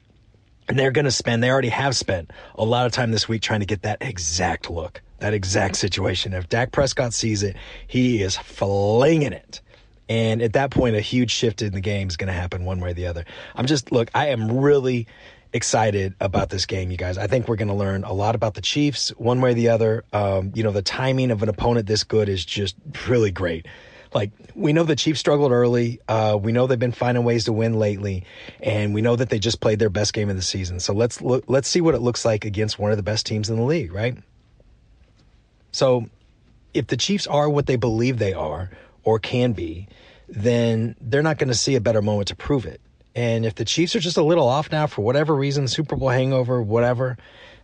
And 0.69 0.77
they're 0.77 0.91
going 0.91 1.05
to 1.05 1.11
spend, 1.11 1.41
they 1.41 1.49
already 1.49 1.69
have 1.69 1.95
spent 1.95 2.31
a 2.55 2.65
lot 2.65 2.85
of 2.85 2.91
time 2.91 3.11
this 3.11 3.27
week 3.27 3.41
trying 3.41 3.61
to 3.61 3.65
get 3.65 3.83
that 3.83 3.99
exact 4.01 4.69
look, 4.69 5.01
that 5.19 5.33
exact 5.33 5.77
situation. 5.77 6.33
If 6.33 6.49
Dak 6.49 6.73
Prescott 6.73 7.13
sees 7.13 7.41
it, 7.41 7.55
he 7.87 8.21
is 8.21 8.37
flinging 8.37 9.31
it 9.31 9.61
and 10.09 10.41
at 10.41 10.53
that 10.53 10.71
point, 10.71 10.95
a 10.95 11.01
huge 11.01 11.31
shift 11.31 11.61
in 11.61 11.73
the 11.73 11.81
game 11.81 12.07
is 12.07 12.17
going 12.17 12.27
to 12.27 12.33
happen 12.33 12.65
one 12.65 12.79
way 12.79 12.91
or 12.91 12.93
the 12.93 13.07
other. 13.07 13.25
I'm 13.55 13.65
just, 13.65 13.91
look, 13.91 14.09
I 14.15 14.27
am 14.27 14.59
really 14.59 15.07
excited 15.53 16.13
about 16.19 16.49
this 16.49 16.65
game, 16.65 16.91
you 16.91 16.97
guys. 16.97 17.17
I 17.17 17.27
think 17.27 17.47
we're 17.47 17.55
going 17.55 17.67
to 17.67 17.73
learn 17.73 18.03
a 18.03 18.13
lot 18.13 18.35
about 18.35 18.53
the 18.53 18.61
Chiefs 18.61 19.09
one 19.17 19.41
way 19.41 19.51
or 19.51 19.53
the 19.53 19.69
other. 19.69 20.05
Um, 20.13 20.51
you 20.55 20.63
know, 20.63 20.71
the 20.71 20.81
timing 20.81 21.31
of 21.31 21.43
an 21.43 21.49
opponent 21.49 21.87
this 21.87 22.03
good 22.03 22.29
is 22.29 22.43
just 22.45 22.75
really 23.07 23.31
great. 23.31 23.65
Like, 24.13 24.31
we 24.55 24.71
know 24.71 24.83
the 24.83 24.95
Chiefs 24.95 25.19
struggled 25.19 25.51
early. 25.51 25.99
Uh, 26.07 26.37
we 26.41 26.51
know 26.51 26.67
they've 26.67 26.79
been 26.79 26.93
finding 26.93 27.23
ways 27.23 27.45
to 27.45 27.53
win 27.53 27.77
lately, 27.77 28.23
and 28.61 28.93
we 28.93 29.01
know 29.01 29.15
that 29.15 29.29
they 29.29 29.39
just 29.39 29.59
played 29.59 29.79
their 29.79 29.89
best 29.89 30.13
game 30.13 30.29
of 30.29 30.35
the 30.35 30.41
season. 30.41 30.79
So 30.79 30.93
let's 30.93 31.21
look, 31.21 31.43
let's 31.47 31.67
see 31.67 31.81
what 31.81 31.93
it 31.93 32.01
looks 32.01 32.23
like 32.23 32.45
against 32.45 32.79
one 32.79 32.91
of 32.91 32.97
the 32.97 33.03
best 33.03 33.25
teams 33.25 33.49
in 33.49 33.57
the 33.57 33.63
league, 33.63 33.91
right? 33.91 34.17
So, 35.71 36.09
if 36.73 36.87
the 36.87 36.97
Chiefs 36.97 37.27
are 37.27 37.49
what 37.49 37.65
they 37.65 37.75
believe 37.75 38.17
they 38.17 38.33
are, 38.33 38.71
or 39.07 39.19
can 39.19 39.53
be, 39.53 39.87
then 40.27 40.93
they're 40.99 41.23
not 41.23 41.37
going 41.37 41.47
to 41.47 41.55
see 41.55 41.75
a 41.75 41.79
better 41.79 42.01
moment 42.01 42.27
to 42.27 42.35
prove 42.35 42.65
it. 42.65 42.81
And 43.15 43.45
if 43.45 43.55
the 43.55 43.63
Chiefs 43.63 43.95
are 43.95 44.01
just 44.01 44.17
a 44.17 44.21
little 44.21 44.49
off 44.49 44.69
now 44.69 44.85
for 44.85 45.01
whatever 45.01 45.33
reason, 45.33 45.69
Super 45.69 45.95
Bowl 45.95 46.09
hangover, 46.09 46.61
whatever, 46.61 47.17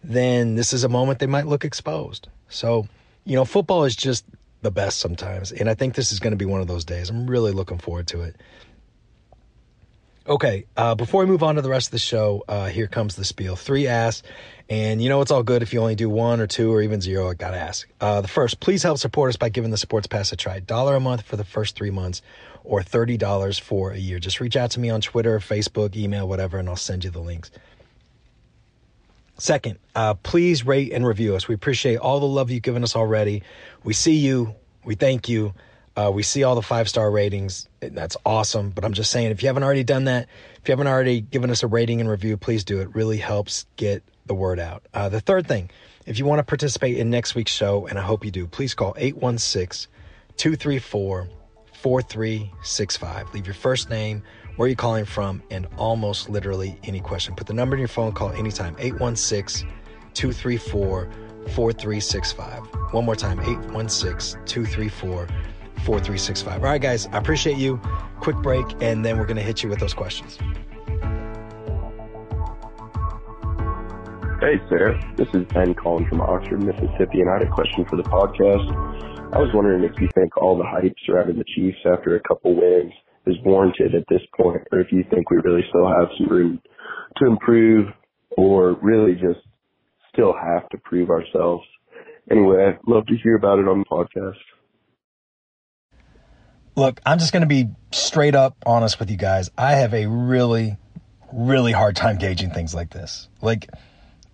then 0.06 0.56
this 0.56 0.72
is 0.72 0.86
a 0.86 0.90
moment 0.90 1.20
they 1.20 1.26
might 1.26 1.46
look 1.46 1.66
exposed. 1.66 2.30
So, 2.48 2.88
you 3.26 3.36
know, 3.36 3.44
football 3.44 3.84
is 3.84 3.94
just 3.94 4.24
the 4.62 4.72
best 4.72 5.00
sometimes. 5.00 5.52
And 5.52 5.70
I 5.70 5.74
think 5.74 5.96
this 5.96 6.14
is 6.14 6.22
going 6.22 6.32
to 6.32 6.38
be 6.38 6.46
one 6.46 6.62
of 6.62 6.68
those 6.68 6.86
days. 6.86 7.10
I'm 7.10 7.30
really 7.30 7.52
looking 7.52 7.78
forward 7.78 8.08
to 8.08 8.22
it. 8.22 8.38
Okay, 10.26 10.66
uh, 10.78 10.96
before 10.96 11.20
we 11.22 11.30
move 11.30 11.44
on 11.44 11.56
to 11.56 11.62
the 11.62 11.70
rest 11.70 11.88
of 11.88 11.92
the 11.92 12.00
show, 12.00 12.46
uh, 12.48 12.68
here 12.68 12.88
comes 12.88 13.16
the 13.16 13.26
spiel. 13.26 13.58
Three 13.58 13.88
asks, 13.88 14.26
and 14.70 15.04
you 15.04 15.10
know 15.10 15.20
it's 15.20 15.32
all 15.32 15.44
good 15.44 15.62
if 15.62 15.74
you 15.74 15.82
only 15.82 15.96
do 15.96 16.10
one 16.10 16.40
or 16.40 16.48
two 16.48 16.72
or 16.72 16.82
even 16.82 17.02
zero. 17.02 17.30
I 17.30 17.34
gotta 17.34 17.58
ask. 17.58 17.90
Uh, 18.00 18.22
the 18.22 18.30
first, 18.30 18.62
please 18.62 18.84
help 18.84 19.00
support 19.00 19.28
us 19.28 19.36
by 19.36 19.50
giving 19.50 19.70
the 19.70 19.78
Sports 19.78 20.08
Pass 20.08 20.32
a 20.32 20.38
try. 20.38 20.62
Dollar 20.62 20.96
a 20.96 21.02
month 21.02 21.24
for 21.24 21.36
the 21.36 21.44
first 21.44 21.76
three 21.76 21.92
months, 21.92 22.22
or 22.64 22.82
thirty 22.82 23.18
dollars 23.18 23.60
for 23.60 23.92
a 23.92 23.98
year. 23.98 24.18
Just 24.18 24.40
reach 24.40 24.56
out 24.56 24.72
to 24.72 24.80
me 24.80 24.90
on 24.90 25.02
Twitter, 25.02 25.40
Facebook, 25.40 25.94
email, 25.98 26.26
whatever, 26.26 26.58
and 26.58 26.70
I'll 26.70 26.78
send 26.78 27.04
you 27.04 27.10
the 27.10 27.20
links. 27.20 27.52
Second, 29.38 29.78
uh, 29.94 30.14
please 30.14 30.66
rate 30.66 30.94
and 30.94 31.06
review 31.06 31.36
us. 31.36 31.50
We 31.50 31.56
appreciate 31.56 31.98
all 31.98 32.22
the 32.22 32.28
love 32.28 32.50
you've 32.50 32.64
given 32.64 32.84
us 32.84 32.96
already. 32.96 33.44
We 33.84 33.92
see 33.92 34.16
you. 34.16 34.56
We 34.86 34.96
thank 34.96 35.28
you. 35.28 35.54
Uh, 35.96 36.12
we 36.14 36.24
see 36.24 36.44
all 36.44 36.56
the 36.56 36.62
five 36.62 36.90
star 36.90 37.10
ratings. 37.12 37.68
That's 37.80 38.18
awesome. 38.26 38.72
But 38.72 38.84
I'm 38.84 38.94
just 38.94 39.12
saying, 39.12 39.32
if 39.32 39.44
you 39.44 39.48
haven't 39.48 39.64
already 39.64 39.84
done 39.84 40.06
that, 40.06 40.28
if 40.58 40.68
you 40.68 40.72
haven't 40.72 40.88
already 40.88 41.22
given 41.22 41.50
us 41.52 41.64
a 41.64 41.68
rating 41.68 42.02
and 42.02 42.10
review, 42.10 42.38
please 42.38 42.64
do. 42.64 42.82
It 42.82 42.96
really 42.96 43.18
helps 43.18 43.66
get 43.76 44.04
the 44.26 44.34
word 44.34 44.60
out. 44.60 44.86
Uh, 44.94 45.10
the 45.10 45.20
third 45.20 45.48
thing, 45.48 45.70
if 46.06 46.18
you 46.18 46.26
want 46.26 46.40
to 46.40 46.44
participate 46.44 46.98
in 46.98 47.10
next 47.10 47.36
week's 47.36 47.52
show, 47.52 47.86
and 47.88 48.00
I 48.00 48.02
hope 48.02 48.26
you 48.26 48.32
do, 48.32 48.48
please 48.48 48.74
call 48.74 48.96
816 48.98 49.92
234 50.38 51.30
4365. 51.74 53.34
Leave 53.34 53.46
your 53.46 53.54
first 53.54 53.90
name, 53.90 54.24
where 54.56 54.68
you're 54.68 54.76
calling 54.76 55.06
from, 55.06 55.44
and 55.52 55.68
almost 55.78 56.30
literally 56.30 56.80
any 56.84 57.02
question. 57.02 57.36
Put 57.36 57.48
the 57.48 57.54
number 57.54 57.76
in 57.76 57.80
your 57.80 57.90
phone, 57.90 58.14
call 58.14 58.32
anytime 58.32 58.76
816 58.80 59.70
234 60.14 61.12
4365. 61.50 62.94
One 62.94 63.06
more 63.06 63.16
time 63.16 63.40
816 63.42 64.46
234 64.46 65.28
4365. 65.86 66.64
All 66.64 66.70
right, 66.70 66.82
guys, 66.82 67.08
I 67.12 67.18
appreciate 67.18 67.58
you. 67.58 67.80
Quick 68.20 68.38
break, 68.38 68.66
and 68.82 69.04
then 69.04 69.18
we're 69.18 69.26
going 69.26 69.38
to 69.38 69.44
hit 69.44 69.64
you 69.64 69.70
with 69.70 69.80
those 69.80 69.94
questions. 69.94 70.38
Hey, 74.40 74.60
Sarah. 74.68 75.00
This 75.16 75.28
is 75.34 75.46
Ben 75.54 75.74
calling 75.74 76.06
from 76.10 76.20
Oxford, 76.20 76.62
Mississippi, 76.62 77.22
and 77.22 77.30
I 77.30 77.40
had 77.40 77.48
a 77.48 77.52
question 77.52 77.86
for 77.90 77.96
the 77.96 78.04
podcast. 78.04 78.68
I 79.34 79.40
was 79.40 79.50
wondering 79.54 79.84
if 79.84 80.00
you 80.00 80.10
think 80.14 80.36
all 80.38 80.58
the 80.58 80.66
hype 80.66 80.94
surrounding 81.06 81.38
the 81.38 81.46
Chiefs 81.56 81.78
after 81.86 82.16
a 82.16 82.20
couple 82.22 82.56
wins 82.56 82.94
is 83.26 83.36
warranted 83.46 83.96
at 83.96 84.04
this 84.10 84.22
point, 84.36 84.62
or 84.72 84.80
if 84.82 84.92
you 84.92 85.04
think 85.10 85.30
we 85.30 85.38
really 85.38 85.64
still 85.70 85.88
have 85.88 86.10
some 86.18 86.28
room 86.28 86.62
to 87.18 87.26
improve, 87.26 87.88
or 88.38 88.78
really 88.82 89.14
just 89.14 89.40
still 90.12 90.34
have 90.34 90.68
to 90.70 90.78
prove 90.80 91.10
ourselves. 91.10 91.64
Anyway, 92.30 92.66
I'd 92.66 92.80
love 92.88 93.06
to 93.08 93.16
hear 93.24 93.36
about 93.36 93.60
it 93.60 93.68
on 93.68 93.80
the 93.80 93.86
podcast. 93.86 94.38
Look, 96.76 97.00
I'm 97.06 97.20
just 97.20 97.32
going 97.34 97.42
to 97.42 97.48
be 97.48 97.70
straight 97.92 98.36
up 98.36 98.58
honest 98.66 99.00
with 99.00 99.12
you 99.12 99.18
guys. 99.18 99.52
I 99.58 99.74
have 99.74 99.94
a 99.94 100.08
really, 100.08 100.78
really 101.32 101.72
hard 101.72 101.96
time 101.96 102.18
gauging 102.18 102.52
things 102.52 102.74
like 102.74 102.90
this. 102.90 103.28
Like, 103.42 103.70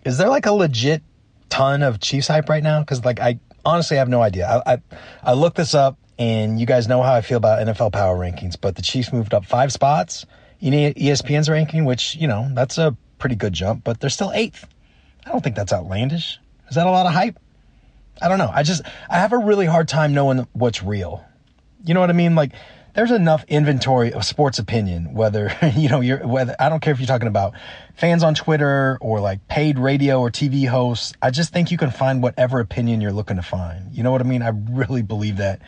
is 0.04 0.16
there 0.18 0.28
like 0.28 0.46
a 0.46 0.52
legit 0.52 1.02
ton 1.50 1.82
of 1.82 2.00
Chiefs 2.00 2.28
hype 2.28 2.48
right 2.48 2.62
now? 2.62 2.80
Because 2.80 3.04
like 3.04 3.20
I 3.20 3.38
honestly 3.64 3.98
have 3.98 4.08
no 4.08 4.22
idea. 4.22 4.48
I, 4.48 4.74
I 4.74 4.78
I 5.22 5.32
looked 5.34 5.56
this 5.56 5.74
up, 5.74 5.98
and 6.18 6.58
you 6.58 6.66
guys 6.66 6.88
know 6.88 7.02
how 7.02 7.12
I 7.12 7.20
feel 7.20 7.36
about 7.36 7.66
NFL 7.66 7.92
power 7.92 8.16
rankings. 8.16 8.56
But 8.58 8.76
the 8.76 8.82
Chiefs 8.82 9.12
moved 9.12 9.34
up 9.34 9.44
five 9.44 9.72
spots 9.72 10.24
in 10.60 10.72
ESPN's 10.72 11.48
ranking, 11.48 11.84
which 11.84 12.16
you 12.16 12.26
know 12.28 12.48
that's 12.52 12.78
a 12.78 12.96
pretty 13.18 13.36
good 13.36 13.52
jump. 13.52 13.84
But 13.84 14.00
they're 14.00 14.10
still 14.10 14.32
eighth. 14.32 14.66
I 15.26 15.32
don't 15.32 15.44
think 15.44 15.56
that's 15.56 15.72
outlandish. 15.72 16.38
Is 16.70 16.76
that 16.76 16.86
a 16.86 16.90
lot 16.90 17.04
of 17.04 17.12
hype? 17.12 17.38
I 18.22 18.28
don't 18.28 18.38
know. 18.38 18.50
I 18.52 18.62
just 18.62 18.82
I 19.10 19.16
have 19.16 19.32
a 19.32 19.38
really 19.38 19.66
hard 19.66 19.88
time 19.88 20.14
knowing 20.14 20.46
what's 20.52 20.82
real. 20.82 21.24
You 21.84 21.94
know 21.94 22.00
what 22.00 22.10
I 22.10 22.14
mean? 22.14 22.34
Like 22.34 22.52
there's 22.94 23.10
enough 23.10 23.44
inventory 23.48 24.12
of 24.12 24.24
sports 24.24 24.58
opinion, 24.58 25.14
whether, 25.14 25.52
you 25.76 25.88
know, 25.88 26.00
you're, 26.00 26.26
whether, 26.26 26.56
I 26.58 26.68
don't 26.68 26.80
care 26.80 26.92
if 26.92 27.00
you're 27.00 27.06
talking 27.06 27.28
about 27.28 27.54
fans 27.94 28.22
on 28.22 28.34
Twitter 28.34 28.98
or 29.00 29.20
like 29.20 29.46
paid 29.48 29.78
radio 29.78 30.20
or 30.20 30.30
TV 30.30 30.66
hosts. 30.66 31.12
I 31.22 31.30
just 31.30 31.52
think 31.52 31.70
you 31.70 31.78
can 31.78 31.90
find 31.90 32.22
whatever 32.22 32.60
opinion 32.60 33.00
you're 33.00 33.12
looking 33.12 33.36
to 33.36 33.42
find. 33.42 33.92
You 33.92 34.02
know 34.02 34.12
what 34.12 34.20
I 34.20 34.24
mean? 34.24 34.42
I 34.42 34.48
really 34.48 35.02
believe 35.02 35.36
that 35.36 35.60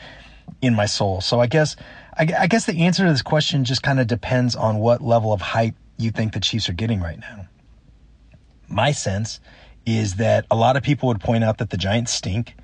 in 0.61 0.75
my 0.75 0.87
soul. 0.87 1.21
So 1.21 1.40
I 1.40 1.47
guess, 1.47 1.76
I, 2.19 2.28
I 2.38 2.47
guess 2.47 2.66
the 2.66 2.85
answer 2.85 3.04
to 3.04 3.11
this 3.11 3.23
question 3.23 3.64
just 3.64 3.83
kind 3.83 4.00
of 4.00 4.07
depends 4.07 4.57
on 4.57 4.78
what 4.78 5.00
level 5.00 5.33
of 5.33 5.40
hype 5.40 5.75
you 5.99 6.11
think 6.11 6.33
the 6.33 6.40
Chiefs 6.40 6.69
are 6.69 6.75
getting 6.75 7.00
right 7.00 7.19
now. 7.19 7.47
My 8.69 8.92
sense 8.92 9.40
is 9.87 10.16
that 10.16 10.47
a 10.50 10.57
lot 10.57 10.76
of 10.76 10.83
people 10.83 11.09
would 11.09 11.21
point 11.21 11.45
out 11.45 11.59
that 11.59 11.71
the 11.71 11.76
Giants 11.76 12.12
stink, 12.12 12.54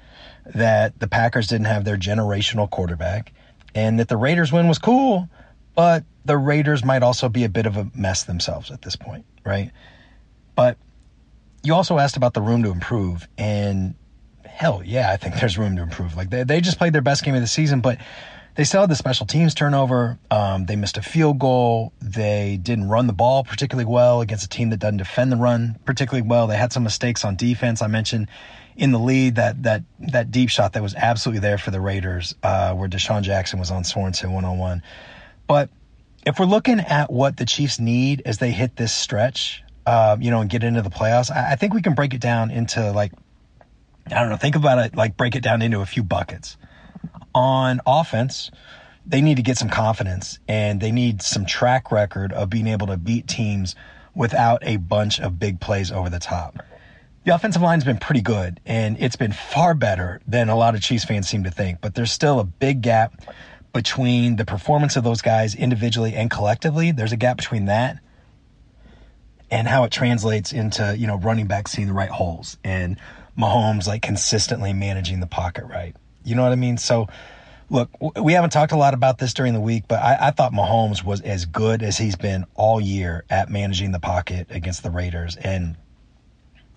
that 0.54 0.98
the 0.98 1.08
Packers 1.08 1.46
didn't 1.46 1.66
have 1.66 1.84
their 1.84 1.96
generational 1.96 2.68
quarterback, 2.68 3.32
and 3.74 3.98
that 3.98 4.08
the 4.08 4.16
Raiders 4.16 4.52
win 4.52 4.68
was 4.68 4.78
cool, 4.78 5.28
but 5.74 6.04
the 6.24 6.36
Raiders 6.36 6.84
might 6.84 7.02
also 7.02 7.28
be 7.28 7.44
a 7.44 7.48
bit 7.48 7.66
of 7.66 7.76
a 7.76 7.90
mess 7.94 8.24
themselves 8.24 8.70
at 8.70 8.82
this 8.82 8.96
point, 8.96 9.24
right? 9.44 9.70
But 10.54 10.76
you 11.62 11.74
also 11.74 11.98
asked 11.98 12.16
about 12.16 12.34
the 12.34 12.40
room 12.40 12.62
to 12.64 12.70
improve, 12.70 13.28
and 13.36 13.94
hell 14.44 14.82
yeah, 14.84 15.10
I 15.10 15.16
think 15.16 15.36
there's 15.36 15.56
room 15.56 15.76
to 15.76 15.82
improve. 15.82 16.16
Like 16.16 16.30
they, 16.30 16.42
they 16.44 16.60
just 16.60 16.78
played 16.78 16.92
their 16.92 17.02
best 17.02 17.24
game 17.24 17.34
of 17.34 17.40
the 17.40 17.46
season, 17.46 17.80
but 17.80 17.98
they 18.56 18.64
still 18.64 18.80
had 18.80 18.90
the 18.90 18.96
special 18.96 19.24
teams 19.24 19.54
turnover. 19.54 20.18
Um, 20.32 20.66
they 20.66 20.74
missed 20.74 20.96
a 20.96 21.02
field 21.02 21.38
goal. 21.38 21.92
They 22.00 22.58
didn't 22.60 22.88
run 22.88 23.06
the 23.06 23.12
ball 23.12 23.44
particularly 23.44 23.84
well 23.84 24.20
against 24.20 24.44
a 24.44 24.48
team 24.48 24.70
that 24.70 24.78
doesn't 24.78 24.96
defend 24.96 25.30
the 25.30 25.36
run 25.36 25.78
particularly 25.84 26.26
well. 26.28 26.48
They 26.48 26.56
had 26.56 26.72
some 26.72 26.82
mistakes 26.82 27.24
on 27.24 27.36
defense. 27.36 27.82
I 27.82 27.86
mentioned 27.86 28.28
in 28.78 28.92
the 28.92 28.98
lead 28.98 29.34
that 29.34 29.62
that 29.64 29.82
that 29.98 30.30
deep 30.30 30.48
shot 30.48 30.72
that 30.72 30.82
was 30.82 30.94
absolutely 30.94 31.40
there 31.40 31.58
for 31.58 31.70
the 31.70 31.80
Raiders, 31.80 32.34
uh, 32.42 32.72
where 32.72 32.88
DeSean 32.88 33.22
Jackson 33.22 33.58
was 33.58 33.70
on 33.70 33.82
Sorensen 33.82 34.32
one 34.32 34.46
on 34.46 34.56
one. 34.56 34.82
But 35.46 35.68
if 36.24 36.38
we're 36.38 36.46
looking 36.46 36.80
at 36.80 37.12
what 37.12 37.36
the 37.36 37.44
Chiefs 37.44 37.78
need 37.78 38.22
as 38.24 38.38
they 38.38 38.52
hit 38.52 38.76
this 38.76 38.92
stretch, 38.92 39.62
uh, 39.84 40.16
you 40.18 40.30
know, 40.30 40.40
and 40.40 40.48
get 40.48 40.64
into 40.64 40.80
the 40.80 40.90
playoffs, 40.90 41.30
I, 41.30 41.52
I 41.52 41.56
think 41.56 41.74
we 41.74 41.82
can 41.82 41.94
break 41.94 42.14
it 42.14 42.20
down 42.20 42.50
into 42.50 42.92
like 42.92 43.12
I 44.06 44.20
don't 44.20 44.30
know, 44.30 44.36
think 44.36 44.56
about 44.56 44.78
it 44.78 44.96
like 44.96 45.16
break 45.16 45.34
it 45.34 45.42
down 45.42 45.60
into 45.60 45.80
a 45.80 45.86
few 45.86 46.02
buckets 46.02 46.56
on 47.34 47.80
offense, 47.86 48.50
they 49.06 49.20
need 49.20 49.36
to 49.36 49.42
get 49.42 49.56
some 49.56 49.68
confidence 49.68 50.38
and 50.48 50.80
they 50.80 50.92
need 50.92 51.22
some 51.22 51.46
track 51.46 51.90
record 51.90 52.32
of 52.32 52.50
being 52.50 52.66
able 52.66 52.86
to 52.88 52.96
beat 52.96 53.26
teams 53.26 53.74
without 54.14 54.60
a 54.62 54.76
bunch 54.76 55.20
of 55.20 55.38
big 55.38 55.60
plays 55.60 55.90
over 55.92 56.10
the 56.10 56.18
top. 56.18 56.62
The 57.28 57.34
offensive 57.34 57.60
line's 57.60 57.84
been 57.84 57.98
pretty 57.98 58.22
good 58.22 58.58
and 58.64 58.96
it's 58.98 59.16
been 59.16 59.32
far 59.32 59.74
better 59.74 60.22
than 60.26 60.48
a 60.48 60.56
lot 60.56 60.74
of 60.74 60.80
Chiefs 60.80 61.04
fans 61.04 61.28
seem 61.28 61.44
to 61.44 61.50
think, 61.50 61.82
but 61.82 61.94
there's 61.94 62.10
still 62.10 62.40
a 62.40 62.44
big 62.44 62.80
gap 62.80 63.22
between 63.74 64.36
the 64.36 64.46
performance 64.46 64.96
of 64.96 65.04
those 65.04 65.20
guys 65.20 65.54
individually 65.54 66.14
and 66.14 66.30
collectively. 66.30 66.90
There's 66.90 67.12
a 67.12 67.18
gap 67.18 67.36
between 67.36 67.66
that 67.66 67.98
and 69.50 69.68
how 69.68 69.84
it 69.84 69.92
translates 69.92 70.54
into, 70.54 70.96
you 70.96 71.06
know, 71.06 71.18
running 71.18 71.46
back 71.46 71.68
seeing 71.68 71.86
the 71.86 71.92
right 71.92 72.08
holes 72.08 72.56
and 72.64 72.96
Mahomes 73.36 73.86
like 73.86 74.00
consistently 74.00 74.72
managing 74.72 75.20
the 75.20 75.26
pocket 75.26 75.66
right. 75.66 75.94
You 76.24 76.34
know 76.34 76.44
what 76.44 76.52
I 76.52 76.56
mean? 76.56 76.78
So, 76.78 77.08
look, 77.68 77.90
we 78.18 78.32
haven't 78.32 78.54
talked 78.54 78.72
a 78.72 78.78
lot 78.78 78.94
about 78.94 79.18
this 79.18 79.34
during 79.34 79.52
the 79.52 79.60
week, 79.60 79.84
but 79.86 80.00
I, 80.00 80.28
I, 80.28 80.30
thought 80.30 80.54
Mahomes 80.54 81.04
was 81.04 81.20
as 81.20 81.44
good 81.44 81.82
as 81.82 81.98
he's 81.98 82.16
been 82.16 82.46
all 82.54 82.80
year 82.80 83.26
at 83.28 83.50
managing 83.50 83.92
the 83.92 84.00
pocket 84.00 84.46
against 84.48 84.82
the 84.82 84.90
Raiders. 84.90 85.36
And 85.36 85.76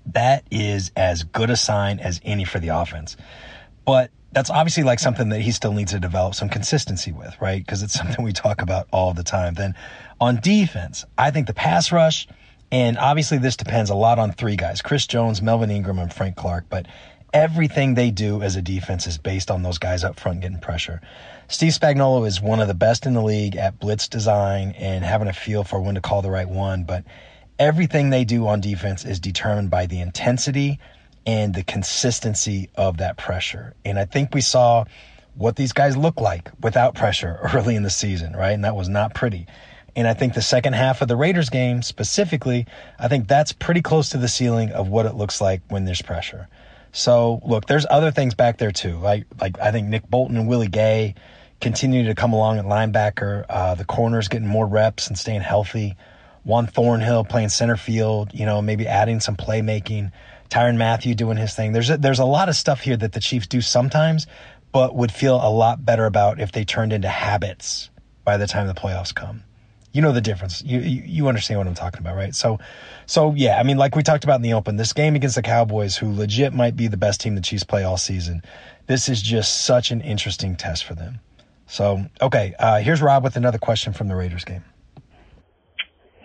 that 0.08 0.44
is 0.52 0.92
as 0.96 1.24
good 1.24 1.50
a 1.50 1.56
sign 1.56 2.00
as 2.00 2.20
any 2.24 2.46
for 2.46 2.60
the 2.60 2.70
offense. 2.70 3.18
But 3.86 4.12
that's 4.32 4.50
obviously 4.50 4.84
like 4.84 5.00
something 5.00 5.30
that 5.30 5.42
he 5.42 5.52
still 5.52 5.74
needs 5.74 5.92
to 5.92 6.00
develop 6.00 6.36
some 6.36 6.50
consistency 6.50 7.12
with, 7.12 7.36
right? 7.42 7.60
Because 7.60 7.84
it's 7.84 7.94
something 7.98 8.24
we 8.24 8.34
talk 8.34 8.62
about 8.62 8.88
all 8.92 9.14
the 9.14 9.24
time. 9.24 9.56
Then 9.56 9.76
on 10.20 10.40
defense, 10.42 11.06
I 11.18 11.32
think 11.32 11.48
the 11.48 11.54
pass 11.54 11.92
rush, 11.92 12.28
and 12.72 12.98
obviously 12.98 13.38
this 13.38 13.58
depends 13.58 13.90
a 13.90 13.96
lot 13.96 14.20
on 14.20 14.32
three 14.32 14.56
guys 14.56 14.82
Chris 14.82 15.06
Jones, 15.08 15.42
Melvin 15.42 15.72
Ingram, 15.72 16.00
and 16.00 16.14
Frank 16.14 16.36
Clark. 16.36 16.66
But 16.70 16.88
everything 17.34 17.94
they 17.94 18.12
do 18.12 18.42
as 18.42 18.56
a 18.56 18.62
defense 18.62 19.08
is 19.08 19.18
based 19.18 19.52
on 19.52 19.64
those 19.64 19.78
guys 19.78 20.04
up 20.04 20.20
front 20.20 20.42
getting 20.42 20.60
pressure. 20.60 21.02
Steve 21.48 21.74
Spagnuolo 21.74 22.26
is 22.26 22.42
one 22.42 22.60
of 22.60 22.68
the 22.68 22.74
best 22.74 23.06
in 23.06 23.14
the 23.14 23.22
league 23.22 23.56
at 23.56 23.80
blitz 23.80 24.08
design 24.08 24.74
and 24.78 25.04
having 25.04 25.28
a 25.28 25.34
feel 25.34 25.64
for 25.64 25.82
when 25.82 25.96
to 25.96 26.02
call 26.02 26.22
the 26.22 26.32
right 26.32 26.50
one, 26.50 26.84
but 26.84 27.04
everything 27.62 28.10
they 28.10 28.26
do 28.26 28.48
on 28.48 28.60
defense 28.60 29.06
is 29.06 29.20
determined 29.20 29.70
by 29.70 29.86
the 29.86 30.02
intensity 30.02 30.80
and 31.28 31.54
the 31.54 31.62
consistency 31.62 32.72
of 32.76 32.98
that 32.98 33.18
pressure. 33.18 33.76
And 33.86 34.00
I 34.00 34.06
think 34.06 34.34
we 34.34 34.42
saw 34.42 34.86
what 35.36 35.58
these 35.58 35.72
guys 35.72 35.96
look 35.96 36.20
like 36.20 36.50
without 36.60 36.96
pressure 36.96 37.40
early 37.54 37.76
in 37.76 37.84
the 37.84 37.92
season, 37.92 38.36
right? 38.36 38.54
And 38.54 38.66
that 38.66 38.76
was 38.76 38.90
not 38.90 39.14
pretty. 39.14 39.46
And 39.96 40.08
I 40.08 40.16
think 40.16 40.34
the 40.34 40.42
second 40.42 40.74
half 40.74 41.04
of 41.04 41.08
the 41.08 41.16
Raiders 41.16 41.52
game 41.52 41.84
specifically, 41.84 42.66
I 42.98 43.08
think 43.08 43.28
that's 43.28 43.52
pretty 43.52 43.84
close 43.84 44.10
to 44.10 44.18
the 44.18 44.28
ceiling 44.28 44.72
of 44.72 44.88
what 44.88 45.06
it 45.06 45.14
looks 45.14 45.40
like 45.40 45.62
when 45.70 45.86
there's 45.86 46.02
pressure. 46.02 46.48
So 46.94 47.42
look, 47.46 47.68
there's 47.68 47.86
other 47.92 48.10
things 48.10 48.34
back 48.34 48.58
there 48.58 48.72
too. 48.72 48.98
Like 48.98 49.26
like 49.40 49.60
I 49.60 49.72
think 49.72 49.88
Nick 49.88 50.10
Bolton 50.10 50.36
and 50.36 50.48
Willie 50.48 50.68
Gay 50.68 51.14
continue 51.60 52.06
to 52.06 52.16
come 52.16 52.34
along 52.34 52.58
at 52.58 52.66
linebacker. 52.66 53.46
Uh, 53.48 53.76
the 53.76 53.86
corners 53.86 54.30
getting 54.30 54.48
more 54.48 54.66
reps 54.66 55.08
and 55.08 55.18
staying 55.18 55.42
healthy. 55.42 55.96
Juan 56.44 56.68
Thornhill 56.68 57.24
playing 57.24 57.50
center 57.50 57.78
field. 57.78 58.32
You 58.34 58.46
know, 58.46 58.62
maybe 58.62 58.88
adding 58.88 59.20
some 59.20 59.36
playmaking. 59.36 60.12
Tyrann 60.50 60.78
Mathieu 60.78 61.16
doing 61.16 61.38
his 61.38 61.56
thing. 61.56 61.72
There's 61.72 61.90
a, 61.90 61.98
there's 61.98 62.20
a 62.20 62.26
lot 62.26 62.50
of 62.50 62.56
stuff 62.56 62.82
here 62.82 62.98
that 62.98 63.14
the 63.14 63.22
Chiefs 63.22 63.48
do 63.48 63.62
sometimes, 63.62 64.28
but 64.74 64.94
would 64.96 65.12
feel 65.12 65.36
a 65.36 65.50
lot 65.50 65.86
better 65.86 66.06
about 66.06 66.42
if 66.42 66.52
they 66.52 66.66
turned 66.66 66.92
into 66.92 67.08
habits 67.08 67.90
by 68.26 68.36
the 68.36 68.48
time 68.48 68.68
the 68.68 68.74
playoffs 68.74 69.16
come 69.16 69.44
you 69.94 70.02
know 70.02 70.12
the 70.12 70.22
difference. 70.22 70.64
You, 70.64 70.80
you, 70.80 71.04
you 71.06 71.28
understand 71.28 71.60
what 71.60 71.68
I'm 71.68 71.76
talking 71.76 72.00
about, 72.00 72.16
right? 72.16 72.34
So, 72.34 72.60
so 73.06 73.34
yeah, 73.36 73.60
I 73.60 73.64
mean, 73.64 73.78
like 73.78 73.96
we 73.96 74.04
talked 74.04 74.24
about 74.24 74.38
in 74.38 74.42
the 74.42 74.54
open, 74.54 74.78
this 74.78 74.94
game 74.94 75.16
against 75.16 75.36
the 75.36 75.42
Cowboys, 75.42 75.98
who 75.98 76.14
legit 76.14 76.54
might 76.54 76.76
be 76.76 76.88
the 76.88 76.98
best 76.98 77.22
team 77.22 77.36
the 77.36 77.42
Chiefs 77.42 77.64
play 77.64 77.84
all 77.84 77.98
season. 77.98 78.42
This 78.88 79.10
is 79.10 79.22
just 79.22 79.66
such 79.66 79.92
an 79.92 80.02
interesting 80.02 80.56
test 80.56 80.86
for 80.86 80.96
them. 80.96 81.20
So, 81.68 82.06
okay, 82.22 82.54
uh, 82.60 82.80
here's 82.80 83.02
Rob 83.02 83.24
with 83.24 83.36
another 83.36 83.58
question 83.58 83.94
from 83.94 84.08
the 84.08 84.16
Raiders 84.16 84.44
game. 84.44 84.64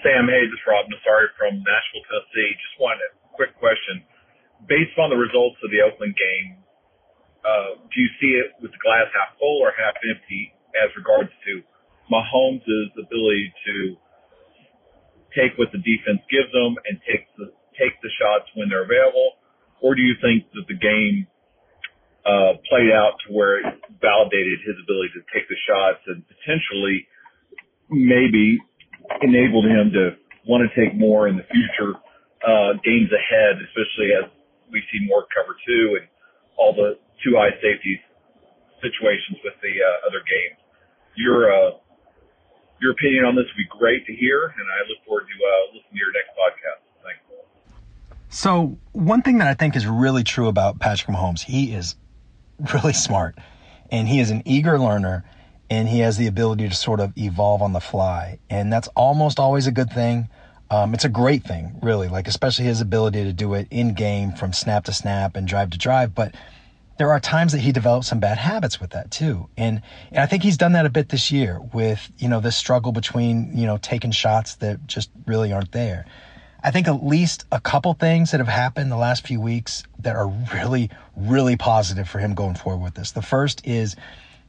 Sam, 0.04 0.28
hey, 0.28 0.44
this 0.44 0.60
is 0.60 0.66
Rob 0.68 0.84
Nassari 0.92 1.32
from 1.40 1.56
Nashville, 1.64 2.04
Tennessee. 2.04 2.52
Just 2.60 2.76
wanted 2.76 3.00
a 3.16 3.32
quick 3.32 3.56
question. 3.56 4.04
Based 4.68 4.92
on 5.00 5.08
the 5.08 5.16
results 5.16 5.56
of 5.64 5.72
the 5.72 5.80
Oakland 5.80 6.12
game, 6.12 6.60
uh, 7.40 7.80
do 7.80 7.96
you 7.96 8.10
see 8.20 8.36
it 8.36 8.52
with 8.60 8.76
the 8.76 8.82
glass 8.84 9.08
half 9.16 9.40
full 9.40 9.56
or 9.64 9.72
half 9.72 9.96
empty 10.04 10.52
as 10.76 10.92
regards 11.00 11.32
to 11.48 11.64
Mahomes' 12.12 12.92
ability 12.92 13.48
to 13.64 13.96
take 15.32 15.56
what 15.56 15.72
the 15.72 15.80
defense 15.80 16.20
gives 16.28 16.52
them 16.52 16.76
and 16.88 17.00
take 17.08 17.24
the 17.40 17.48
take 17.80 17.96
the 18.04 18.12
shots 18.20 18.48
when 18.52 18.68
they're 18.68 18.84
available, 18.84 19.40
or 19.80 19.96
do 19.96 20.04
you 20.04 20.16
think 20.20 20.44
that 20.52 20.64
the 20.68 20.76
game 20.76 21.24
uh, 22.24 22.60
played 22.68 22.92
out 22.92 23.16
to 23.24 23.32
where 23.32 23.64
it 23.64 23.68
validated 24.00 24.60
his 24.60 24.76
ability 24.80 25.12
to 25.16 25.24
take 25.32 25.48
the 25.48 25.60
shots 25.64 26.04
and 26.08 26.24
potentially 26.28 27.04
maybe 27.88 28.60
enabled 29.22 29.66
him 29.66 29.92
to 29.92 30.16
want 30.46 30.62
to 30.62 30.70
take 30.74 30.96
more 30.96 31.28
in 31.28 31.36
the 31.36 31.46
future 31.50 31.98
uh, 32.46 32.78
games 32.84 33.10
ahead, 33.10 33.58
especially 33.66 34.14
as 34.14 34.30
we 34.70 34.82
see 34.92 35.04
more 35.06 35.26
cover 35.34 35.56
two 35.66 35.98
and 36.00 36.06
all 36.56 36.72
the 36.74 36.98
two 37.22 37.34
high 37.36 37.54
safeties 37.62 38.00
situations 38.82 39.40
with 39.42 39.54
the 39.62 39.72
uh, 39.72 40.06
other 40.06 40.22
games. 40.26 40.60
Your 41.16 41.50
uh, 41.50 41.70
your 42.80 42.92
opinion 42.92 43.24
on 43.24 43.34
this 43.34 43.46
would 43.48 43.60
be 43.60 43.70
great 43.72 44.04
to 44.06 44.14
hear, 44.14 44.52
and 44.52 44.66
I 44.68 44.88
look 44.88 45.00
forward 45.06 45.24
to 45.26 45.36
uh, 45.36 45.74
listening 45.74 45.96
to 45.96 45.98
your 45.98 46.12
next 46.12 46.32
podcast. 46.36 46.80
Thanks. 47.02 47.20
So, 48.28 48.76
one 48.92 49.22
thing 49.22 49.38
that 49.38 49.48
I 49.48 49.54
think 49.54 49.76
is 49.76 49.86
really 49.86 50.24
true 50.24 50.48
about 50.48 50.78
Patrick 50.78 51.16
Mahomes, 51.16 51.42
he 51.42 51.72
is 51.72 51.96
really 52.72 52.92
smart 53.06 53.36
and 53.90 54.08
he 54.08 54.20
is 54.20 54.30
an 54.30 54.42
eager 54.44 54.78
learner 54.78 55.24
and 55.68 55.88
he 55.88 56.00
has 56.00 56.16
the 56.16 56.26
ability 56.26 56.68
to 56.68 56.74
sort 56.74 57.00
of 57.00 57.12
evolve 57.16 57.62
on 57.62 57.72
the 57.72 57.80
fly. 57.80 58.38
And 58.48 58.72
that's 58.72 58.88
almost 58.88 59.38
always 59.38 59.66
a 59.66 59.72
good 59.72 59.90
thing. 59.90 60.28
Um, 60.70 60.94
it's 60.94 61.04
a 61.04 61.08
great 61.08 61.44
thing, 61.44 61.78
really, 61.82 62.08
like 62.08 62.26
especially 62.26 62.64
his 62.64 62.80
ability 62.80 63.24
to 63.24 63.32
do 63.32 63.54
it 63.54 63.68
in 63.70 63.94
game 63.94 64.32
from 64.32 64.52
snap 64.52 64.84
to 64.84 64.92
snap 64.92 65.36
and 65.36 65.46
drive 65.46 65.70
to 65.70 65.78
drive. 65.78 66.14
But 66.14 66.34
there 66.98 67.10
are 67.10 67.20
times 67.20 67.52
that 67.52 67.60
he 67.60 67.72
develops 67.72 68.08
some 68.08 68.20
bad 68.20 68.38
habits 68.38 68.80
with 68.80 68.90
that 68.90 69.10
too. 69.10 69.48
And, 69.56 69.82
and 70.10 70.18
I 70.18 70.26
think 70.26 70.42
he's 70.42 70.56
done 70.56 70.72
that 70.72 70.86
a 70.86 70.90
bit 70.90 71.10
this 71.10 71.30
year 71.30 71.60
with, 71.72 72.10
you 72.18 72.28
know, 72.28 72.40
this 72.40 72.56
struggle 72.56 72.90
between, 72.90 73.56
you 73.56 73.66
know, 73.66 73.76
taking 73.76 74.10
shots 74.10 74.56
that 74.56 74.86
just 74.86 75.10
really 75.26 75.52
aren't 75.52 75.72
there. 75.72 76.06
I 76.64 76.70
think 76.72 76.88
at 76.88 77.04
least 77.04 77.44
a 77.52 77.60
couple 77.60 77.94
things 77.94 78.32
that 78.32 78.40
have 78.40 78.48
happened 78.48 78.90
the 78.90 78.96
last 78.96 79.26
few 79.26 79.40
weeks 79.40 79.84
that 80.00 80.16
are 80.16 80.26
really, 80.52 80.90
really 81.14 81.56
positive 81.56 82.08
for 82.08 82.18
him 82.18 82.34
going 82.34 82.56
forward 82.56 82.82
with 82.82 82.94
this. 82.94 83.12
The 83.12 83.22
first 83.22 83.64
is 83.64 83.94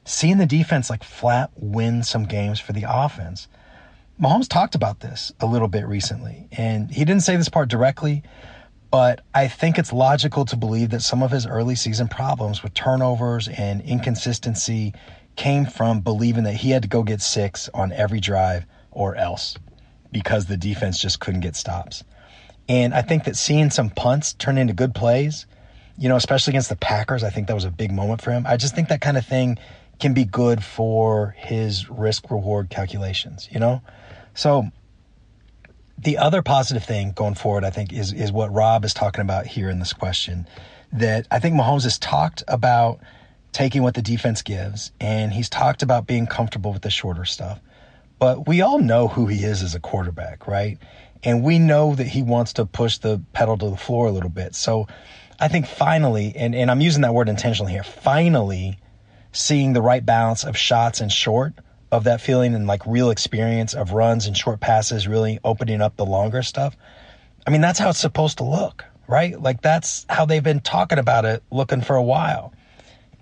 seeing 0.07 0.37
the 0.37 0.45
defense 0.45 0.89
like 0.89 1.03
flat 1.03 1.51
win 1.57 2.01
some 2.01 2.25
games 2.25 2.59
for 2.59 2.71
the 2.71 2.85
offense. 2.87 3.47
Mahomes 4.19 4.47
talked 4.47 4.73
about 4.73 5.01
this 5.01 5.33
a 5.41 5.45
little 5.45 5.67
bit 5.67 5.85
recently, 5.85 6.47
and 6.53 6.89
he 6.89 7.03
didn't 7.03 7.23
say 7.23 7.35
this 7.35 7.49
part 7.49 7.69
directly, 7.69 8.23
but 8.89 9.21
I 9.35 9.49
think 9.49 9.77
it's 9.77 9.91
logical 9.91 10.45
to 10.45 10.55
believe 10.55 10.91
that 10.91 11.01
some 11.01 11.21
of 11.21 11.31
his 11.31 11.45
early 11.45 11.75
season 11.75 12.07
problems 12.07 12.63
with 12.63 12.73
turnovers 12.73 13.49
and 13.49 13.81
inconsistency 13.81 14.93
came 15.35 15.65
from 15.65 15.99
believing 15.99 16.45
that 16.45 16.55
he 16.55 16.71
had 16.71 16.83
to 16.83 16.87
go 16.87 17.03
get 17.03 17.21
six 17.21 17.69
on 17.73 17.91
every 17.91 18.21
drive 18.21 18.65
or 18.91 19.15
else 19.15 19.57
because 20.11 20.45
the 20.45 20.57
defense 20.57 21.01
just 21.01 21.19
couldn't 21.19 21.41
get 21.41 21.55
stops. 21.55 22.05
And 22.69 22.93
I 22.93 23.01
think 23.01 23.25
that 23.25 23.35
seeing 23.35 23.69
some 23.69 23.89
punts 23.89 24.33
turn 24.33 24.57
into 24.57 24.73
good 24.73 24.95
plays, 24.95 25.45
you 25.97 26.07
know, 26.07 26.15
especially 26.15 26.51
against 26.51 26.69
the 26.69 26.75
Packers, 26.77 27.23
I 27.23 27.29
think 27.29 27.47
that 27.47 27.53
was 27.53 27.65
a 27.65 27.71
big 27.71 27.91
moment 27.91 28.21
for 28.21 28.31
him. 28.31 28.45
I 28.47 28.55
just 28.55 28.73
think 28.73 28.87
that 28.87 29.01
kind 29.01 29.17
of 29.17 29.25
thing 29.25 29.57
can 29.99 30.13
be 30.13 30.25
good 30.25 30.63
for 30.63 31.35
his 31.37 31.89
risk 31.89 32.29
reward 32.29 32.69
calculations, 32.69 33.49
you 33.51 33.59
know? 33.59 33.81
So 34.33 34.67
the 35.97 36.17
other 36.17 36.41
positive 36.41 36.83
thing 36.83 37.11
going 37.11 37.35
forward, 37.35 37.63
I 37.63 37.71
think, 37.71 37.91
is 37.91 38.13
is 38.13 38.31
what 38.31 38.53
Rob 38.53 38.85
is 38.85 38.93
talking 38.93 39.21
about 39.21 39.47
here 39.47 39.69
in 39.69 39.79
this 39.79 39.93
question. 39.93 40.47
That 40.93 41.27
I 41.31 41.39
think 41.39 41.55
Mahomes 41.55 41.83
has 41.83 41.97
talked 41.97 42.43
about 42.47 42.99
taking 43.51 43.81
what 43.81 43.95
the 43.95 44.01
defense 44.01 44.41
gives, 44.41 44.91
and 44.99 45.33
he's 45.33 45.49
talked 45.49 45.81
about 45.81 46.05
being 46.05 46.27
comfortable 46.27 46.71
with 46.71 46.83
the 46.83 46.91
shorter 46.91 47.25
stuff. 47.25 47.59
But 48.19 48.47
we 48.47 48.61
all 48.61 48.79
know 48.79 49.07
who 49.07 49.27
he 49.27 49.43
is 49.43 49.63
as 49.63 49.75
a 49.75 49.79
quarterback, 49.79 50.47
right? 50.47 50.77
And 51.23 51.43
we 51.43 51.59
know 51.59 51.95
that 51.95 52.07
he 52.07 52.21
wants 52.21 52.53
to 52.53 52.65
push 52.65 52.99
the 52.99 53.21
pedal 53.33 53.57
to 53.57 53.69
the 53.69 53.77
floor 53.77 54.07
a 54.07 54.11
little 54.11 54.29
bit. 54.29 54.55
So 54.55 54.87
I 55.39 55.47
think 55.47 55.67
finally, 55.67 56.33
and, 56.35 56.55
and 56.55 56.69
I'm 56.69 56.81
using 56.81 57.01
that 57.01 57.13
word 57.13 57.29
intentionally 57.29 57.71
here, 57.71 57.83
finally 57.83 58.77
seeing 59.37 59.73
the 59.73 59.81
right 59.81 60.05
balance 60.05 60.43
of 60.43 60.57
shots 60.57 60.99
and 60.99 61.11
short 61.11 61.53
of 61.91 62.03
that 62.05 62.19
feeling 62.19 62.55
and 62.55 62.67
like 62.67 62.85
real 62.85 63.09
experience 63.09 63.73
of 63.73 63.93
runs 63.93 64.25
and 64.25 64.35
short 64.35 64.59
passes 64.59 65.07
really 65.07 65.39
opening 65.43 65.81
up 65.81 65.95
the 65.95 66.05
longer 66.05 66.41
stuff. 66.41 66.75
I 67.45 67.51
mean, 67.51 67.61
that's 67.61 67.79
how 67.79 67.89
it's 67.89 67.99
supposed 67.99 68.39
to 68.39 68.43
look, 68.43 68.83
right? 69.07 69.39
Like 69.39 69.61
that's 69.61 70.05
how 70.09 70.25
they've 70.25 70.43
been 70.43 70.59
talking 70.59 70.99
about 70.99 71.23
it 71.23 71.43
looking 71.51 71.81
for 71.81 71.95
a 71.95 72.03
while. 72.03 72.53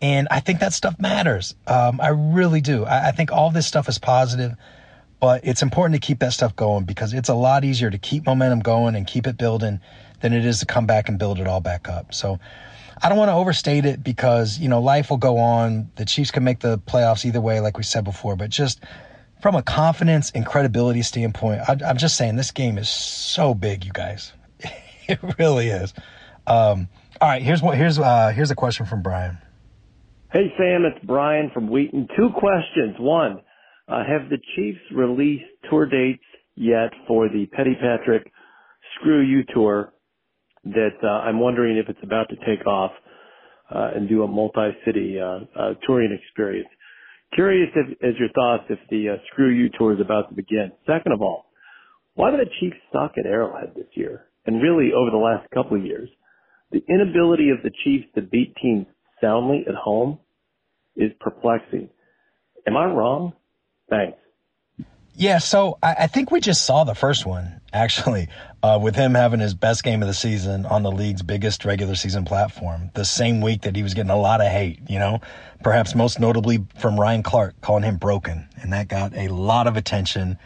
And 0.01 0.27
I 0.31 0.39
think 0.39 0.59
that 0.61 0.73
stuff 0.73 0.99
matters. 0.99 1.53
Um, 1.67 2.01
I 2.01 2.09
really 2.09 2.61
do. 2.61 2.85
I, 2.85 3.09
I 3.09 3.11
think 3.11 3.31
all 3.31 3.51
this 3.51 3.67
stuff 3.67 3.87
is 3.87 3.99
positive, 3.99 4.55
but 5.19 5.41
it's 5.45 5.61
important 5.61 6.01
to 6.01 6.05
keep 6.05 6.19
that 6.19 6.33
stuff 6.33 6.55
going 6.55 6.85
because 6.85 7.13
it's 7.13 7.29
a 7.29 7.35
lot 7.35 7.63
easier 7.63 7.89
to 7.89 7.97
keep 7.97 8.25
momentum 8.25 8.59
going 8.59 8.95
and 8.95 9.05
keep 9.05 9.27
it 9.27 9.37
building 9.37 9.79
than 10.21 10.33
it 10.33 10.45
is 10.45 10.59
to 10.59 10.65
come 10.65 10.85
back 10.85 11.07
and 11.07 11.19
build 11.19 11.39
it 11.39 11.47
all 11.47 11.61
back 11.61 11.87
up. 11.87 12.13
So 12.13 12.39
I 13.01 13.09
don't 13.09 13.17
want 13.17 13.29
to 13.29 13.33
overstate 13.33 13.85
it 13.85 14.03
because, 14.03 14.57
you 14.57 14.69
know, 14.69 14.81
life 14.81 15.09
will 15.09 15.17
go 15.17 15.37
on. 15.37 15.91
The 15.95 16.05
Chiefs 16.05 16.31
can 16.31 16.43
make 16.43 16.59
the 16.59 16.79
playoffs 16.79 17.25
either 17.25 17.41
way, 17.41 17.59
like 17.59 17.77
we 17.77 17.83
said 17.83 18.03
before, 18.03 18.35
but 18.35 18.49
just 18.49 18.79
from 19.41 19.55
a 19.55 19.61
confidence 19.61 20.31
and 20.33 20.45
credibility 20.45 21.01
standpoint, 21.01 21.61
I, 21.67 21.77
am 21.89 21.97
just 21.97 22.17
saying 22.17 22.35
this 22.35 22.51
game 22.51 22.77
is 22.77 22.89
so 22.89 23.53
big, 23.53 23.85
you 23.85 23.91
guys. 23.91 24.33
it 25.07 25.19
really 25.37 25.67
is. 25.67 25.93
Um, 26.47 26.87
all 27.21 27.29
right, 27.29 27.41
here's 27.41 27.61
what 27.61 27.77
here's 27.77 27.97
uh, 27.99 28.31
here's 28.35 28.51
a 28.51 28.55
question 28.55 28.85
from 28.85 29.01
Brian. 29.01 29.37
Hey 30.31 30.53
Sam, 30.57 30.83
it's 30.85 31.03
Brian 31.05 31.49
from 31.53 31.69
Wheaton. 31.69 32.07
Two 32.15 32.29
questions. 32.37 32.95
One, 32.99 33.41
uh, 33.87 34.03
have 34.03 34.29
the 34.29 34.37
Chiefs 34.55 34.79
released 34.93 35.45
tour 35.69 35.85
dates 35.85 36.23
yet 36.55 36.91
for 37.07 37.29
the 37.29 37.45
Petty 37.47 37.75
Patrick 37.75 38.31
Screw 38.95 39.21
You 39.21 39.43
tour? 39.53 39.93
That 40.65 40.97
uh, 41.03 41.07
I'm 41.07 41.39
wondering 41.39 41.77
if 41.77 41.89
it's 41.89 42.03
about 42.03 42.29
to 42.29 42.35
take 42.45 42.65
off 42.65 42.91
uh, 43.73 43.91
and 43.95 44.09
do 44.09 44.23
a 44.23 44.27
multi-city 44.27 45.17
uh, 45.19 45.39
uh, 45.59 45.73
touring 45.85 46.17
experience. 46.23 46.69
Curious 47.33 47.69
if, 47.75 47.97
as 48.03 48.19
your 48.19 48.29
thoughts 48.29 48.63
if 48.69 48.79
the 48.89 49.09
uh, 49.09 49.15
Screw 49.31 49.49
You 49.49 49.69
tour 49.77 49.93
is 49.93 50.01
about 50.01 50.29
to 50.29 50.35
begin. 50.35 50.71
Second 50.85 51.13
of 51.13 51.21
all, 51.21 51.45
why 52.15 52.31
do 52.31 52.37
the 52.37 52.49
Chiefs 52.59 52.77
suck 52.91 53.13
at 53.17 53.25
Arrowhead 53.25 53.73
this 53.75 53.87
year? 53.93 54.27
And 54.45 54.61
really 54.61 54.91
over 54.93 55.11
the 55.11 55.17
last 55.17 55.49
couple 55.51 55.77
of 55.77 55.85
years, 55.85 56.09
the 56.71 56.83
inability 56.87 57.49
of 57.49 57.63
the 57.63 57.71
Chiefs 57.83 58.05
to 58.15 58.21
beat 58.21 58.55
teams 58.61 58.85
soundly 59.21 59.65
at 59.67 59.75
home 59.75 60.19
is 60.95 61.11
perplexing. 61.19 61.89
Am 62.67 62.77
I 62.77 62.85
wrong? 62.85 63.33
Thanks. 63.89 64.17
Yeah, 65.17 65.37
so 65.37 65.77
I, 65.81 65.95
I, 65.99 66.07
think 66.07 66.29
we 66.29 66.41
just 66.41 66.65
saw 66.65 66.83
the 66.83 66.93
first 66.93 67.25
one 67.25 67.61
actually, 67.71 68.27
uh, 68.63 68.79
with 68.81 68.95
him 68.95 69.13
having 69.13 69.39
his 69.39 69.53
best 69.53 69.83
game 69.83 70.01
of 70.01 70.07
the 70.07 70.13
season 70.13 70.65
on 70.65 70.83
the 70.83 70.91
league's 70.91 71.21
biggest 71.21 71.65
regular 71.65 71.95
season 71.95 72.25
platform. 72.25 72.89
The 72.93 73.05
same 73.05 73.41
week 73.41 73.61
that 73.61 73.75
he 73.75 73.83
was 73.83 73.93
getting 73.93 74.09
a 74.09 74.17
lot 74.17 74.41
of 74.41 74.47
hate, 74.47 74.79
you 74.89 74.99
know, 74.99 75.21
perhaps 75.63 75.95
most 75.95 76.19
notably 76.19 76.65
from 76.77 76.99
Ryan 76.99 77.23
Clark 77.23 77.59
calling 77.61 77.83
him 77.83 77.97
broken, 77.97 78.47
and 78.61 78.73
that 78.73 78.87
got 78.87 79.15
a 79.15 79.27
lot 79.27 79.67
of 79.67 79.77
attention, 79.77 80.37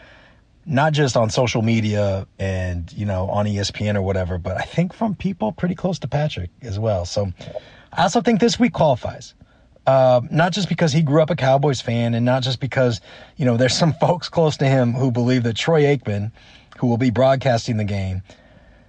not 0.66 0.94
just 0.94 1.16
on 1.16 1.30
social 1.30 1.62
media 1.62 2.28
and 2.38 2.92
you 2.94 3.06
know 3.06 3.30
on 3.30 3.46
ESPN 3.46 3.96
or 3.96 4.02
whatever, 4.02 4.38
but 4.38 4.58
I 4.58 4.64
think 4.64 4.94
from 4.94 5.16
people 5.16 5.52
pretty 5.52 5.76
close 5.76 6.00
to 6.00 6.08
Patrick 6.08 6.50
as 6.62 6.78
well. 6.78 7.06
So 7.06 7.32
I 7.94 8.04
also 8.04 8.22
think 8.22 8.40
this 8.40 8.60
week 8.60 8.74
qualifies. 8.74 9.34
Uh, 9.86 10.22
not 10.30 10.52
just 10.52 10.70
because 10.70 10.92
he 10.92 11.02
grew 11.02 11.22
up 11.22 11.30
a 11.30 11.36
Cowboys 11.36 11.82
fan 11.82 12.14
and 12.14 12.26
not 12.26 12.44
just 12.44 12.60
because, 12.60 13.02
you 13.38 13.46
know, 13.46 13.58
there's 13.58 13.76
some 13.76 13.94
folks 14.02 14.30
close 14.30 14.58
to 14.58 14.66
him 14.66 14.94
who 14.94 15.12
believe 15.12 15.44
that 15.44 15.56
Troy 15.56 15.84
Aikman, 15.84 16.32
who 16.78 16.88
will 16.88 16.98
be 16.98 17.10
broadcasting 17.10 17.78
the 17.78 17.84
game, 17.84 18.22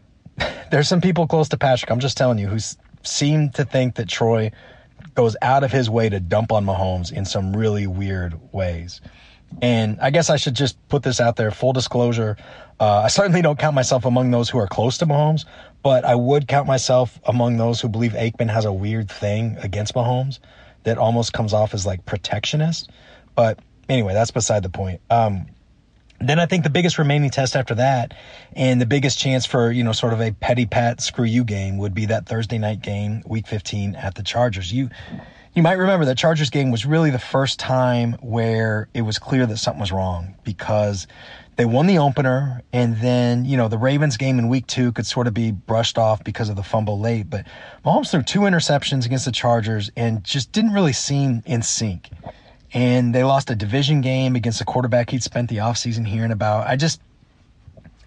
there's 0.70 0.88
some 0.88 1.00
people 1.00 1.26
close 1.26 1.48
to 1.50 1.56
Patrick, 1.56 1.90
I'm 1.90 2.00
just 2.00 2.16
telling 2.16 2.38
you, 2.38 2.48
who 2.48 2.58
seem 3.02 3.50
to 3.50 3.64
think 3.64 3.94
that 3.96 4.08
Troy 4.08 4.50
goes 5.14 5.36
out 5.42 5.64
of 5.64 5.72
his 5.72 5.88
way 5.88 6.08
to 6.08 6.20
dump 6.20 6.52
on 6.52 6.64
Mahomes 6.64 7.12
in 7.12 7.24
some 7.24 7.56
really 7.56 7.86
weird 7.86 8.38
ways. 8.52 9.00
And 9.62 9.98
I 10.00 10.10
guess 10.10 10.30
I 10.30 10.36
should 10.36 10.54
just 10.54 10.76
put 10.88 11.02
this 11.02 11.20
out 11.20 11.36
there. 11.36 11.50
Full 11.50 11.72
disclosure. 11.72 12.36
Uh, 12.78 13.02
I 13.04 13.08
certainly 13.08 13.42
don't 13.42 13.58
count 13.58 13.74
myself 13.74 14.04
among 14.04 14.30
those 14.30 14.48
who 14.48 14.58
are 14.58 14.68
close 14.68 14.98
to 14.98 15.06
Mahomes, 15.06 15.44
but 15.82 16.04
I 16.04 16.14
would 16.14 16.46
count 16.46 16.66
myself 16.66 17.18
among 17.26 17.56
those 17.56 17.80
who 17.80 17.88
believe 17.88 18.12
Aikman 18.12 18.50
has 18.50 18.64
a 18.64 18.72
weird 18.72 19.10
thing 19.10 19.56
against 19.60 19.94
Mahomes 19.94 20.38
that 20.84 20.98
almost 20.98 21.32
comes 21.32 21.52
off 21.52 21.74
as 21.74 21.86
like 21.86 22.04
protectionist. 22.06 22.90
But 23.34 23.58
anyway, 23.88 24.14
that's 24.14 24.30
beside 24.30 24.62
the 24.62 24.68
point. 24.68 25.00
Um, 25.10 25.46
then 26.20 26.38
I 26.38 26.46
think 26.46 26.64
the 26.64 26.70
biggest 26.70 26.98
remaining 26.98 27.30
test 27.30 27.56
after 27.56 27.74
that 27.76 28.12
and 28.54 28.80
the 28.80 28.86
biggest 28.86 29.18
chance 29.18 29.46
for, 29.46 29.70
you 29.72 29.82
know, 29.82 29.92
sort 29.92 30.12
of 30.12 30.20
a 30.20 30.32
petty 30.32 30.66
pat 30.66 31.00
screw 31.00 31.24
you 31.24 31.44
game 31.44 31.78
would 31.78 31.94
be 31.94 32.06
that 32.06 32.26
Thursday 32.26 32.58
night 32.58 32.82
game, 32.82 33.22
week 33.26 33.46
15 33.46 33.94
at 33.96 34.14
the 34.14 34.22
Chargers. 34.22 34.70
You, 34.70 34.90
you 35.54 35.62
might 35.62 35.78
remember 35.78 36.04
that 36.06 36.16
Chargers 36.16 36.50
game 36.50 36.70
was 36.70 36.86
really 36.86 37.10
the 37.10 37.18
first 37.18 37.58
time 37.58 38.12
where 38.20 38.88
it 38.94 39.02
was 39.02 39.18
clear 39.18 39.46
that 39.46 39.56
something 39.56 39.80
was 39.80 39.90
wrong 39.90 40.34
because 40.44 41.08
they 41.56 41.64
won 41.64 41.88
the 41.88 41.98
opener 41.98 42.62
and 42.72 42.96
then, 42.98 43.44
you 43.44 43.56
know, 43.56 43.66
the 43.66 43.76
Ravens 43.76 44.16
game 44.16 44.38
in 44.38 44.48
week 44.48 44.66
two 44.68 44.92
could 44.92 45.06
sort 45.06 45.26
of 45.26 45.34
be 45.34 45.50
brushed 45.50 45.98
off 45.98 46.22
because 46.22 46.48
of 46.48 46.56
the 46.56 46.62
fumble 46.62 47.00
late, 47.00 47.28
but 47.28 47.46
Mahomes 47.84 48.10
threw 48.10 48.22
two 48.22 48.40
interceptions 48.40 49.04
against 49.04 49.24
the 49.24 49.32
Chargers 49.32 49.90
and 49.96 50.22
just 50.22 50.52
didn't 50.52 50.72
really 50.72 50.92
seem 50.92 51.42
in 51.46 51.62
sync. 51.62 52.08
And 52.72 53.12
they 53.12 53.24
lost 53.24 53.50
a 53.50 53.56
division 53.56 54.00
game 54.02 54.36
against 54.36 54.60
a 54.60 54.64
quarterback 54.64 55.10
he'd 55.10 55.24
spent 55.24 55.50
the 55.50 55.56
offseason 55.56 56.06
hearing 56.06 56.30
about. 56.30 56.68
I 56.68 56.76
just, 56.76 57.00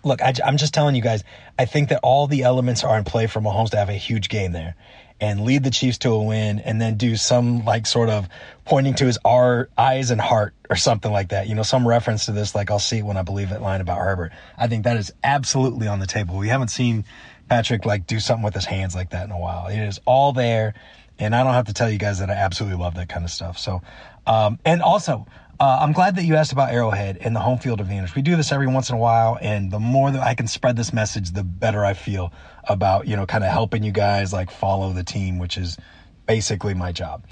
look, 0.06 0.22
I, 0.22 0.34
am 0.46 0.56
just 0.56 0.74
telling 0.74 0.96
you 0.96 1.02
guys, 1.02 1.26
I 1.60 1.66
think 1.66 1.90
that 1.90 2.00
all 2.04 2.28
the 2.28 2.44
elements 2.44 2.86
are 2.86 2.98
in 2.98 3.04
play 3.04 3.28
for 3.28 3.42
Mahomes 3.42 3.72
to 3.72 3.78
have 3.78 3.90
a 3.90 3.94
huge 3.94 4.30
game 4.30 4.54
there 4.54 4.76
and 5.24 5.46
lead 5.46 5.64
the 5.64 5.72
Chiefs 5.72 6.00
to 6.00 6.10
a 6.10 6.22
win 6.22 6.60
and 6.60 6.82
then 6.82 6.98
do 6.98 7.16
some 7.16 7.64
like 7.64 7.86
sort 7.86 8.10
of 8.10 8.28
pointing 8.66 8.94
to 8.96 9.06
his 9.06 9.18
our 9.24 9.70
eyes 9.78 10.12
and 10.12 10.20
heart 10.20 10.54
or 10.70 10.76
something 10.76 11.14
like 11.14 11.30
that. 11.30 11.48
You 11.48 11.56
know, 11.56 11.64
some 11.64 11.88
reference 11.88 12.26
to 12.26 12.34
this, 12.34 12.54
like 12.54 12.70
I'll 12.70 12.78
see 12.78 12.98
it 12.98 13.06
when 13.06 13.16
I 13.16 13.22
believe 13.22 13.54
it 13.54 13.62
line 13.62 13.80
about 13.80 14.00
Herbert. 14.00 14.34
I 14.58 14.68
think 14.68 14.84
that 14.84 14.98
is 14.98 15.14
absolutely 15.24 15.88
on 15.88 16.00
the 16.00 16.08
table. 16.08 16.36
We 16.38 16.50
haven't 16.50 16.68
seen 16.68 17.06
Patrick 17.48 17.86
like 17.86 18.06
do 18.06 18.20
something 18.20 18.44
with 18.44 18.54
his 18.54 18.66
hands 18.66 18.96
like 18.96 19.12
that 19.12 19.24
in 19.24 19.32
a 19.32 19.40
while. 19.40 19.68
It 19.68 19.80
is 19.80 19.98
all 20.04 20.34
there. 20.34 20.74
And 21.18 21.34
I 21.34 21.46
don't 21.46 21.54
have 21.54 21.68
to 21.68 21.74
tell 21.74 21.90
you 21.90 22.00
guys 22.00 22.20
that 22.20 22.30
I 22.30 22.34
absolutely 22.34 22.80
love 22.80 22.96
that 22.96 23.08
kind 23.08 23.24
of 23.24 23.32
stuff. 23.32 23.58
So, 23.58 23.82
um, 24.28 24.60
and 24.66 24.82
also, 24.82 25.26
uh, 25.64 25.80
I'm 25.80 25.94
glad 25.94 26.18
that 26.18 26.26
you 26.26 26.36
asked 26.36 26.52
about 26.52 26.74
Arrowhead 26.74 27.20
and 27.22 27.34
the 27.34 27.40
home 27.40 27.58
field 27.58 27.80
advantage. 27.80 28.16
We 28.16 28.22
do 28.22 28.36
this 28.36 28.52
every 28.52 28.68
once 28.68 28.90
in 28.90 28.96
a 28.96 29.00
while, 29.00 29.38
and 29.42 29.72
the 29.72 29.80
more 29.80 30.12
that 30.12 30.22
I 30.22 30.34
can 30.36 30.46
spread 30.46 30.76
this 30.76 30.92
message, 30.92 31.32
the 31.32 31.44
better 31.44 31.86
I 31.86 31.94
feel 31.94 32.34
about 32.66 33.08
you 33.08 33.16
know 33.16 33.26
kind 33.26 33.46
of 33.46 33.50
helping 33.50 33.82
you 33.82 33.94
guys 33.94 34.34
like 34.34 34.52
follow 34.52 34.92
the 34.92 35.06
team, 35.06 35.40
which 35.40 35.58
is 35.58 35.78
basically 36.26 36.74
my 36.74 36.92
job. 36.92 37.24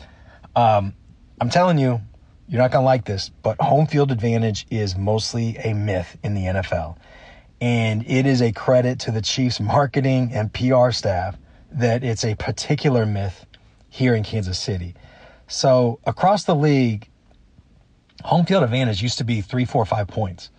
Um, 0.55 0.93
I'm 1.41 1.49
telling 1.49 1.77
you, 1.77 1.99
You're 2.47 2.61
not 2.61 2.71
going 2.71 2.83
to 2.83 2.85
like 2.85 3.05
this, 3.05 3.29
but 3.43 3.59
home 3.61 3.87
field 3.87 4.11
advantage 4.11 4.65
is 4.69 4.97
mostly 4.97 5.57
a 5.57 5.73
myth 5.73 6.17
in 6.23 6.33
the 6.33 6.43
NFL. 6.43 6.97
And 7.59 8.03
it 8.09 8.25
is 8.25 8.41
a 8.41 8.53
credit 8.53 8.99
to 9.01 9.11
the 9.11 9.21
Chiefs 9.21 9.59
marketing 9.59 10.31
and 10.33 10.53
PR 10.53 10.91
staff 10.91 11.37
that 11.71 12.03
it's 12.03 12.25
a 12.25 12.35
particular 12.35 13.05
myth 13.05 13.45
here 13.89 14.15
in 14.15 14.23
Kansas 14.23 14.57
City. 14.57 14.95
So 15.47 15.99
across 16.05 16.45
the 16.45 16.55
league, 16.55 17.07
home 18.23 18.45
field 18.45 18.63
advantage 18.63 19.01
used 19.01 19.17
to 19.19 19.23
be 19.23 19.41
three, 19.41 19.65
four, 19.65 19.85
five 19.85 20.07
points. 20.07 20.49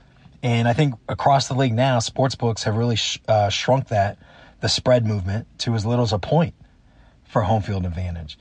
And 0.42 0.66
I 0.66 0.72
think 0.72 0.94
across 1.08 1.48
the 1.48 1.54
league 1.54 1.74
now, 1.74 1.98
sports 2.00 2.34
books 2.34 2.64
have 2.64 2.76
really 2.76 2.96
sh- 2.96 3.20
uh, 3.28 3.48
shrunk 3.48 3.88
that, 3.88 4.18
the 4.60 4.68
spread 4.68 5.06
movement, 5.06 5.46
to 5.60 5.74
as 5.74 5.86
little 5.86 6.04
as 6.04 6.12
a 6.12 6.18
point 6.18 6.54
for 7.24 7.42
home 7.42 7.62
field 7.62 7.86
advantage. 7.86 8.38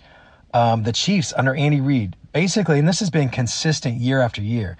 Um, 0.53 0.83
the 0.83 0.91
Chiefs 0.91 1.33
under 1.35 1.55
Andy 1.55 1.79
Reid, 1.79 2.15
basically, 2.33 2.79
and 2.79 2.87
this 2.87 2.99
has 2.99 3.09
been 3.09 3.29
consistent 3.29 3.97
year 3.97 4.19
after 4.19 4.41
year, 4.41 4.77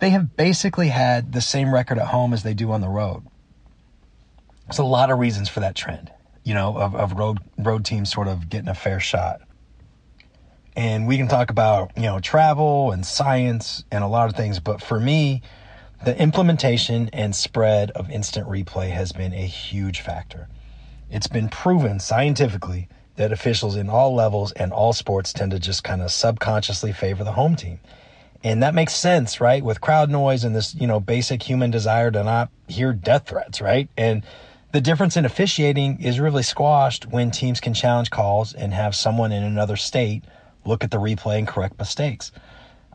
they 0.00 0.10
have 0.10 0.36
basically 0.36 0.88
had 0.88 1.32
the 1.32 1.40
same 1.40 1.72
record 1.72 1.98
at 1.98 2.06
home 2.06 2.32
as 2.32 2.42
they 2.42 2.54
do 2.54 2.70
on 2.70 2.80
the 2.80 2.88
road. 2.88 3.22
There's 4.66 4.78
a 4.78 4.84
lot 4.84 5.10
of 5.10 5.18
reasons 5.18 5.48
for 5.48 5.60
that 5.60 5.74
trend, 5.74 6.10
you 6.44 6.54
know, 6.54 6.76
of, 6.76 6.94
of 6.94 7.12
road 7.12 7.38
road 7.58 7.84
teams 7.84 8.10
sort 8.10 8.28
of 8.28 8.48
getting 8.48 8.68
a 8.68 8.74
fair 8.74 9.00
shot. 9.00 9.40
And 10.76 11.06
we 11.06 11.16
can 11.16 11.26
talk 11.26 11.50
about, 11.50 11.90
you 11.96 12.02
know, 12.02 12.20
travel 12.20 12.92
and 12.92 13.04
science 13.04 13.82
and 13.90 14.04
a 14.04 14.06
lot 14.06 14.28
of 14.28 14.36
things, 14.36 14.60
but 14.60 14.82
for 14.82 15.00
me, 15.00 15.40
the 16.04 16.20
implementation 16.20 17.08
and 17.14 17.34
spread 17.34 17.90
of 17.92 18.10
instant 18.10 18.46
replay 18.46 18.90
has 18.90 19.10
been 19.12 19.32
a 19.32 19.46
huge 19.46 20.02
factor. 20.02 20.48
It's 21.10 21.28
been 21.28 21.48
proven 21.48 21.98
scientifically 21.98 22.88
that 23.16 23.32
officials 23.32 23.76
in 23.76 23.88
all 23.88 24.14
levels 24.14 24.52
and 24.52 24.70
all 24.70 24.92
sports 24.92 25.32
tend 25.32 25.52
to 25.52 25.58
just 25.58 25.82
kind 25.82 26.02
of 26.02 26.10
subconsciously 26.10 26.92
favor 26.92 27.24
the 27.24 27.32
home 27.32 27.56
team. 27.56 27.80
And 28.44 28.62
that 28.62 28.74
makes 28.74 28.94
sense, 28.94 29.40
right? 29.40 29.64
With 29.64 29.80
crowd 29.80 30.10
noise 30.10 30.44
and 30.44 30.54
this, 30.54 30.74
you 30.74 30.86
know, 30.86 31.00
basic 31.00 31.42
human 31.42 31.70
desire 31.70 32.10
to 32.10 32.22
not 32.22 32.50
hear 32.68 32.92
death 32.92 33.26
threats, 33.26 33.62
right? 33.62 33.88
And 33.96 34.22
the 34.72 34.82
difference 34.82 35.16
in 35.16 35.24
officiating 35.24 36.02
is 36.02 36.20
really 36.20 36.42
squashed 36.42 37.06
when 37.06 37.30
teams 37.30 37.60
can 37.60 37.72
challenge 37.72 38.10
calls 38.10 38.52
and 38.52 38.74
have 38.74 38.94
someone 38.94 39.32
in 39.32 39.42
another 39.42 39.76
state 39.76 40.22
look 40.66 40.84
at 40.84 40.90
the 40.90 40.98
replay 40.98 41.38
and 41.38 41.48
correct 41.48 41.78
mistakes. 41.78 42.32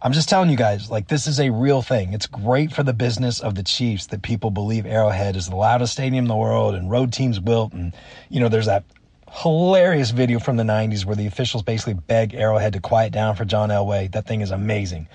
I'm 0.04 0.14
just 0.14 0.30
telling 0.30 0.50
you 0.50 0.58
guys, 0.58 0.90
like, 0.90 1.08
this 1.08 1.28
is 1.28 1.40
a 1.40 1.52
real 1.52 1.84
thing. 1.84 2.14
It's 2.14 2.26
great 2.26 2.74
for 2.74 2.82
the 2.82 2.94
business 2.94 3.40
of 3.40 3.54
the 3.54 3.62
Chiefs 3.62 4.08
that 4.08 4.24
people 4.24 4.50
believe 4.50 4.88
Arrowhead 4.88 5.36
is 5.36 5.48
the 5.48 5.56
loudest 5.56 5.94
stadium 5.94 6.26
in 6.26 6.28
the 6.28 6.36
world 6.36 6.74
and 6.74 6.90
road 6.90 7.14
teams 7.14 7.38
built. 7.40 7.74
And, 7.74 7.94
you 8.28 8.40
know, 8.40 8.50
there's 8.50 8.66
that 8.66 8.84
hilarious 9.30 10.10
video 10.10 10.40
from 10.40 10.58
the 10.58 10.64
90s 10.64 11.06
where 11.06 11.16
the 11.16 11.28
officials 11.28 11.62
basically 11.62 11.94
beg 11.94 12.34
Arrowhead 12.34 12.74
to 12.74 12.80
quiet 12.80 13.14
down 13.14 13.36
for 13.36 13.46
John 13.46 13.70
Elway. 13.70 14.12
That 14.12 14.26
thing 14.26 14.42
is 14.42 14.50
amazing. 14.50 15.08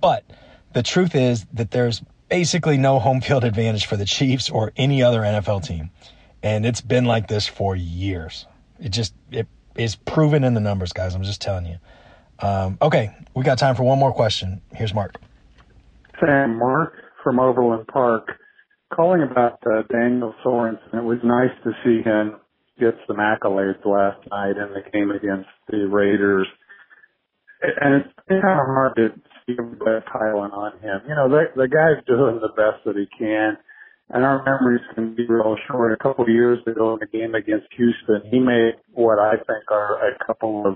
But 0.00 0.24
the 0.72 0.82
truth 0.82 1.14
is 1.14 1.46
that 1.52 1.70
there's 1.70 2.02
basically 2.28 2.78
no 2.78 2.98
home 2.98 3.20
field 3.20 3.44
advantage 3.44 3.86
for 3.86 3.96
the 3.96 4.04
Chiefs 4.04 4.50
or 4.50 4.72
any 4.76 5.04
other 5.04 5.20
NFL 5.20 5.64
team. 5.64 5.90
And 6.42 6.66
it's 6.66 6.80
been 6.80 7.04
like 7.04 7.28
this 7.28 7.46
for 7.46 7.76
years. 7.76 8.46
It 8.80 8.88
just, 8.88 9.14
it 9.30 9.46
is 9.76 9.94
proven 9.94 10.42
in 10.42 10.54
the 10.54 10.60
numbers, 10.60 10.92
guys. 10.92 11.14
I'm 11.14 11.22
just 11.22 11.40
telling 11.40 11.66
you. 11.66 11.76
Um, 12.42 12.76
okay, 12.82 13.10
we 13.34 13.44
got 13.44 13.58
time 13.58 13.76
for 13.76 13.84
one 13.84 13.98
more 13.98 14.12
question. 14.12 14.60
Here's 14.74 14.92
Mark. 14.92 15.14
Sam, 16.20 16.58
Mark 16.58 16.94
from 17.22 17.38
Overland 17.38 17.86
Park, 17.86 18.32
calling 18.92 19.22
about 19.22 19.60
uh, 19.64 19.82
Daniel 19.90 20.34
Sorensen. 20.44 20.94
It 20.94 21.04
was 21.04 21.18
nice 21.22 21.54
to 21.64 21.70
see 21.84 22.02
him 22.02 22.36
get 22.80 22.94
some 23.06 23.16
accolades 23.16 23.84
last 23.84 24.18
night 24.30 24.56
in 24.56 24.74
the 24.74 24.82
game 24.92 25.10
against 25.10 25.48
the 25.68 25.86
Raiders. 25.86 26.48
And 27.62 28.02
it's 28.02 28.14
kind 28.28 28.58
of 28.58 28.66
hard 28.66 28.96
to 28.96 29.08
see 29.46 29.54
everybody 29.56 30.04
piling 30.12 30.50
on 30.50 30.72
him. 30.80 31.00
You 31.08 31.14
know, 31.14 31.28
the, 31.28 31.44
the 31.54 31.68
guy's 31.68 32.04
doing 32.06 32.40
the 32.40 32.50
best 32.56 32.84
that 32.84 32.96
he 32.96 33.06
can. 33.16 33.56
And 34.10 34.24
our 34.24 34.42
memories 34.44 34.82
can 34.94 35.14
be 35.14 35.26
real 35.28 35.56
short. 35.70 35.92
A 35.92 36.02
couple 36.02 36.24
of 36.24 36.28
years 36.28 36.58
ago 36.66 36.96
in 36.96 37.02
a 37.02 37.10
game 37.10 37.34
against 37.34 37.68
Houston, 37.76 38.28
he 38.30 38.40
made 38.40 38.74
what 38.92 39.18
I 39.18 39.36
think 39.36 39.70
are 39.70 40.08
a 40.08 40.26
couple 40.26 40.66
of 40.66 40.74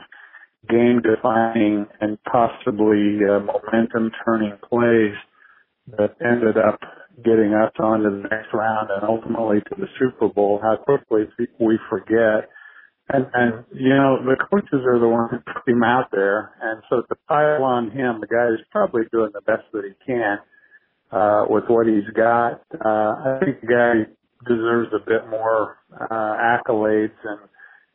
game 0.69 1.01
defining 1.03 1.87
and 2.01 2.19
possibly 2.25 3.19
uh, 3.25 3.41
momentum 3.41 4.11
turning 4.25 4.57
plays 4.69 5.15
that 5.97 6.17
ended 6.21 6.57
up 6.57 6.81
getting 7.25 7.55
us 7.55 7.73
on 7.79 8.01
to 8.01 8.11
the 8.11 8.29
next 8.29 8.53
round 8.53 8.91
and 8.91 9.03
ultimately 9.03 9.61
to 9.61 9.75
the 9.79 9.87
Super 9.99 10.29
Bowl, 10.29 10.61
how 10.63 10.77
quickly 10.77 11.25
we 11.59 11.79
forget. 11.89 12.51
And, 13.09 13.27
and, 13.35 13.65
you 13.73 13.91
know, 13.91 14.19
the 14.25 14.37
coaches 14.51 14.85
are 14.85 14.99
the 14.99 15.09
ones 15.09 15.31
who 15.31 15.39
put 15.39 15.69
him 15.69 15.83
out 15.85 16.11
there. 16.11 16.53
And 16.61 16.83
so 16.91 17.03
to 17.03 17.15
pile 17.29 17.63
on 17.63 17.91
him, 17.91 18.21
the 18.21 18.27
guy 18.27 18.49
is 18.49 18.61
probably 18.73 19.03
doing 19.13 19.31
the 19.33 19.43
best 19.43 19.63
that 19.73 19.85
he 19.85 19.95
can, 20.05 20.39
uh, 21.13 21.45
with 21.49 21.65
what 21.69 21.87
he's 21.87 22.09
got. 22.15 22.61
Uh, 22.75 23.39
I 23.39 23.39
think 23.45 23.61
the 23.61 23.67
guy 23.69 23.93
deserves 24.47 24.91
a 24.93 24.99
bit 24.99 25.31
more, 25.31 25.79
uh, 25.99 26.35
accolades 26.37 27.15
and, 27.25 27.41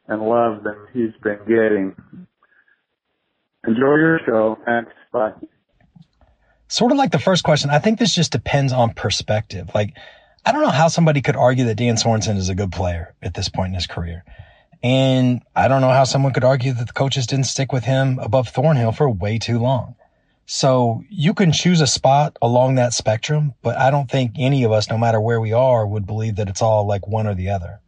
and 0.07 0.21
love 0.21 0.63
than 0.63 0.87
he's 0.93 1.13
been 1.21 1.39
getting. 1.45 1.95
Enjoy 3.67 3.95
your 3.95 4.19
show. 4.25 4.57
Thanks. 4.65 4.91
Bye. 5.11 5.33
Sort 6.67 6.91
of 6.91 6.97
like 6.97 7.11
the 7.11 7.19
first 7.19 7.43
question, 7.43 7.69
I 7.69 7.79
think 7.79 7.99
this 7.99 8.15
just 8.15 8.31
depends 8.31 8.71
on 8.71 8.93
perspective. 8.93 9.69
Like, 9.75 9.95
I 10.45 10.51
don't 10.51 10.61
know 10.61 10.69
how 10.69 10.87
somebody 10.87 11.21
could 11.21 11.35
argue 11.35 11.65
that 11.65 11.75
Dan 11.75 11.95
Sorensen 11.95 12.37
is 12.37 12.49
a 12.49 12.55
good 12.55 12.71
player 12.71 13.13
at 13.21 13.33
this 13.33 13.49
point 13.49 13.69
in 13.69 13.75
his 13.75 13.87
career. 13.87 14.23
And 14.81 15.43
I 15.55 15.67
don't 15.67 15.81
know 15.81 15.89
how 15.89 16.05
someone 16.05 16.33
could 16.33 16.43
argue 16.43 16.73
that 16.73 16.87
the 16.87 16.93
coaches 16.93 17.27
didn't 17.27 17.45
stick 17.45 17.71
with 17.71 17.83
him 17.83 18.17
above 18.19 18.47
Thornhill 18.47 18.93
for 18.93 19.09
way 19.09 19.37
too 19.37 19.59
long. 19.59 19.95
So 20.47 21.03
you 21.09 21.33
can 21.33 21.51
choose 21.51 21.81
a 21.81 21.87
spot 21.87 22.37
along 22.41 22.75
that 22.75 22.93
spectrum, 22.93 23.53
but 23.61 23.77
I 23.77 23.91
don't 23.91 24.09
think 24.09 24.33
any 24.37 24.63
of 24.63 24.71
us, 24.71 24.89
no 24.89 24.97
matter 24.97 25.21
where 25.21 25.39
we 25.39 25.53
are, 25.53 25.85
would 25.85 26.07
believe 26.07 26.37
that 26.37 26.49
it's 26.49 26.61
all 26.61 26.87
like 26.87 27.07
one 27.07 27.27
or 27.27 27.35
the 27.35 27.49
other. 27.49 27.79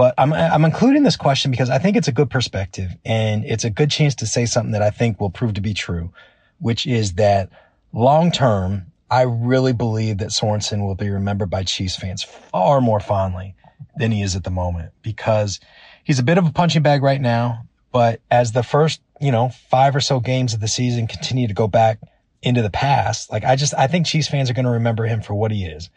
But 0.00 0.14
I'm, 0.16 0.32
I'm 0.32 0.64
including 0.64 1.02
this 1.02 1.16
question 1.18 1.50
because 1.50 1.68
I 1.68 1.76
think 1.76 1.94
it's 1.94 2.08
a 2.08 2.12
good 2.12 2.30
perspective 2.30 2.96
and 3.04 3.44
it's 3.44 3.64
a 3.64 3.68
good 3.68 3.90
chance 3.90 4.14
to 4.14 4.26
say 4.26 4.46
something 4.46 4.72
that 4.72 4.80
I 4.80 4.88
think 4.88 5.20
will 5.20 5.28
prove 5.28 5.52
to 5.52 5.60
be 5.60 5.74
true, 5.74 6.10
which 6.58 6.86
is 6.86 7.16
that 7.16 7.50
long 7.92 8.32
term, 8.32 8.86
I 9.10 9.24
really 9.24 9.74
believe 9.74 10.16
that 10.16 10.30
Sorensen 10.30 10.86
will 10.86 10.94
be 10.94 11.10
remembered 11.10 11.50
by 11.50 11.64
Chiefs 11.64 11.96
fans 11.96 12.22
far 12.22 12.80
more 12.80 12.98
fondly 12.98 13.54
than 13.94 14.10
he 14.10 14.22
is 14.22 14.34
at 14.36 14.42
the 14.42 14.50
moment 14.50 14.92
because 15.02 15.60
he's 16.02 16.18
a 16.18 16.22
bit 16.22 16.38
of 16.38 16.46
a 16.46 16.50
punching 16.50 16.80
bag 16.80 17.02
right 17.02 17.20
now. 17.20 17.66
But 17.92 18.22
as 18.30 18.52
the 18.52 18.62
first, 18.62 19.02
you 19.20 19.30
know, 19.30 19.50
five 19.68 19.94
or 19.94 20.00
so 20.00 20.18
games 20.18 20.54
of 20.54 20.60
the 20.60 20.68
season 20.68 21.08
continue 21.08 21.46
to 21.46 21.52
go 21.52 21.68
back 21.68 21.98
into 22.40 22.62
the 22.62 22.70
past, 22.70 23.30
like 23.30 23.44
I 23.44 23.54
just, 23.54 23.74
I 23.74 23.86
think 23.86 24.06
Chiefs 24.06 24.28
fans 24.28 24.48
are 24.48 24.54
going 24.54 24.64
to 24.64 24.70
remember 24.70 25.04
him 25.04 25.20
for 25.20 25.34
what 25.34 25.50
he 25.50 25.66
is 25.66 25.90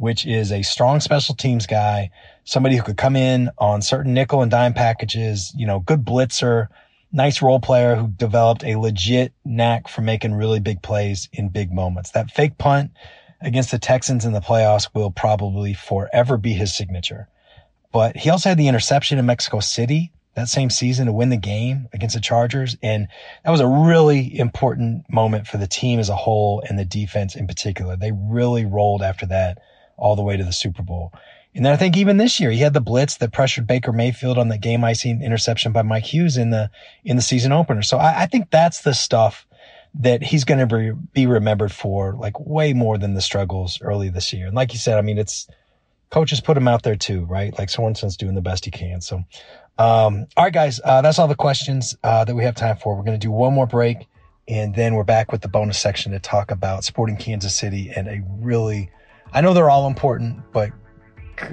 which 0.00 0.26
is 0.26 0.50
a 0.50 0.62
strong 0.62 0.98
special 0.98 1.34
teams 1.34 1.66
guy, 1.66 2.10
somebody 2.44 2.74
who 2.74 2.82
could 2.82 2.96
come 2.96 3.16
in 3.16 3.50
on 3.58 3.82
certain 3.82 4.14
nickel 4.14 4.40
and 4.40 4.50
dime 4.50 4.72
packages, 4.72 5.52
you 5.54 5.66
know, 5.66 5.78
good 5.78 6.06
blitzer, 6.06 6.68
nice 7.12 7.42
role 7.42 7.60
player 7.60 7.96
who 7.96 8.08
developed 8.08 8.64
a 8.64 8.76
legit 8.76 9.34
knack 9.44 9.88
for 9.88 10.00
making 10.00 10.32
really 10.32 10.58
big 10.58 10.80
plays 10.80 11.28
in 11.34 11.50
big 11.50 11.70
moments. 11.70 12.12
That 12.12 12.30
fake 12.30 12.56
punt 12.56 12.92
against 13.42 13.70
the 13.70 13.78
Texans 13.78 14.24
in 14.24 14.32
the 14.32 14.40
playoffs 14.40 14.88
will 14.94 15.10
probably 15.10 15.74
forever 15.74 16.38
be 16.38 16.54
his 16.54 16.74
signature. 16.74 17.28
But 17.92 18.16
he 18.16 18.30
also 18.30 18.48
had 18.48 18.58
the 18.58 18.68
interception 18.68 19.18
in 19.18 19.26
Mexico 19.26 19.60
City 19.60 20.12
that 20.34 20.48
same 20.48 20.70
season 20.70 21.06
to 21.06 21.12
win 21.12 21.28
the 21.28 21.36
game 21.36 21.88
against 21.92 22.14
the 22.14 22.22
Chargers. 22.22 22.74
And 22.82 23.08
that 23.44 23.50
was 23.50 23.60
a 23.60 23.66
really 23.66 24.38
important 24.38 25.04
moment 25.10 25.46
for 25.46 25.58
the 25.58 25.66
team 25.66 26.00
as 26.00 26.08
a 26.08 26.16
whole 26.16 26.62
and 26.66 26.78
the 26.78 26.86
defense 26.86 27.36
in 27.36 27.46
particular. 27.46 27.96
They 27.96 28.12
really 28.12 28.64
rolled 28.64 29.02
after 29.02 29.26
that 29.26 29.58
all 30.00 30.16
the 30.16 30.22
way 30.22 30.36
to 30.36 30.44
the 30.44 30.52
Super 30.52 30.82
Bowl. 30.82 31.12
And 31.54 31.64
then 31.64 31.72
I 31.72 31.76
think 31.76 31.96
even 31.96 32.16
this 32.16 32.38
year 32.38 32.50
he 32.50 32.58
had 32.58 32.74
the 32.74 32.80
blitz 32.80 33.16
that 33.16 33.32
pressured 33.32 33.66
Baker 33.66 33.92
Mayfield 33.92 34.38
on 34.38 34.48
the 34.48 34.58
game 34.58 34.84
icing 34.84 35.22
interception 35.22 35.72
by 35.72 35.82
Mike 35.82 36.04
Hughes 36.04 36.36
in 36.36 36.50
the 36.50 36.70
in 37.04 37.16
the 37.16 37.22
season 37.22 37.52
opener. 37.52 37.82
So 37.82 37.98
I, 37.98 38.22
I 38.22 38.26
think 38.26 38.50
that's 38.50 38.82
the 38.82 38.94
stuff 38.94 39.46
that 39.94 40.22
he's 40.22 40.44
going 40.44 40.66
to 40.68 40.76
be, 40.76 40.92
be 41.12 41.26
remembered 41.26 41.72
for, 41.72 42.14
like 42.14 42.38
way 42.38 42.72
more 42.72 42.96
than 42.96 43.14
the 43.14 43.20
struggles 43.20 43.80
early 43.82 44.08
this 44.08 44.32
year. 44.32 44.46
And 44.46 44.54
like 44.54 44.72
you 44.72 44.78
said, 44.78 44.98
I 44.98 45.02
mean, 45.02 45.18
it's 45.18 45.48
coaches 46.10 46.40
put 46.40 46.56
him 46.56 46.68
out 46.68 46.84
there 46.84 46.96
too, 46.96 47.24
right? 47.24 47.56
Like 47.58 47.68
Sorensen's 47.68 48.16
doing 48.16 48.34
the 48.36 48.40
best 48.40 48.64
he 48.64 48.70
can. 48.70 49.00
So, 49.00 49.24
um, 49.78 50.26
all 50.36 50.44
right, 50.44 50.52
guys, 50.52 50.80
uh, 50.84 51.02
that's 51.02 51.18
all 51.18 51.28
the 51.28 51.34
questions 51.34 51.96
uh, 52.04 52.24
that 52.24 52.34
we 52.34 52.44
have 52.44 52.54
time 52.54 52.76
for. 52.76 52.94
We're 52.94 53.02
going 53.02 53.18
to 53.18 53.26
do 53.26 53.32
one 53.32 53.54
more 53.54 53.66
break, 53.66 54.06
and 54.46 54.74
then 54.74 54.94
we're 54.94 55.04
back 55.04 55.32
with 55.32 55.40
the 55.40 55.48
bonus 55.48 55.78
section 55.78 56.12
to 56.12 56.20
talk 56.20 56.50
about 56.50 56.84
Sporting 56.84 57.16
Kansas 57.16 57.56
City 57.56 57.90
and 57.94 58.06
a 58.06 58.22
really 58.38 58.90
I 59.32 59.40
know 59.40 59.54
they're 59.54 59.70
all 59.70 59.86
important, 59.86 60.40
but 60.52 60.70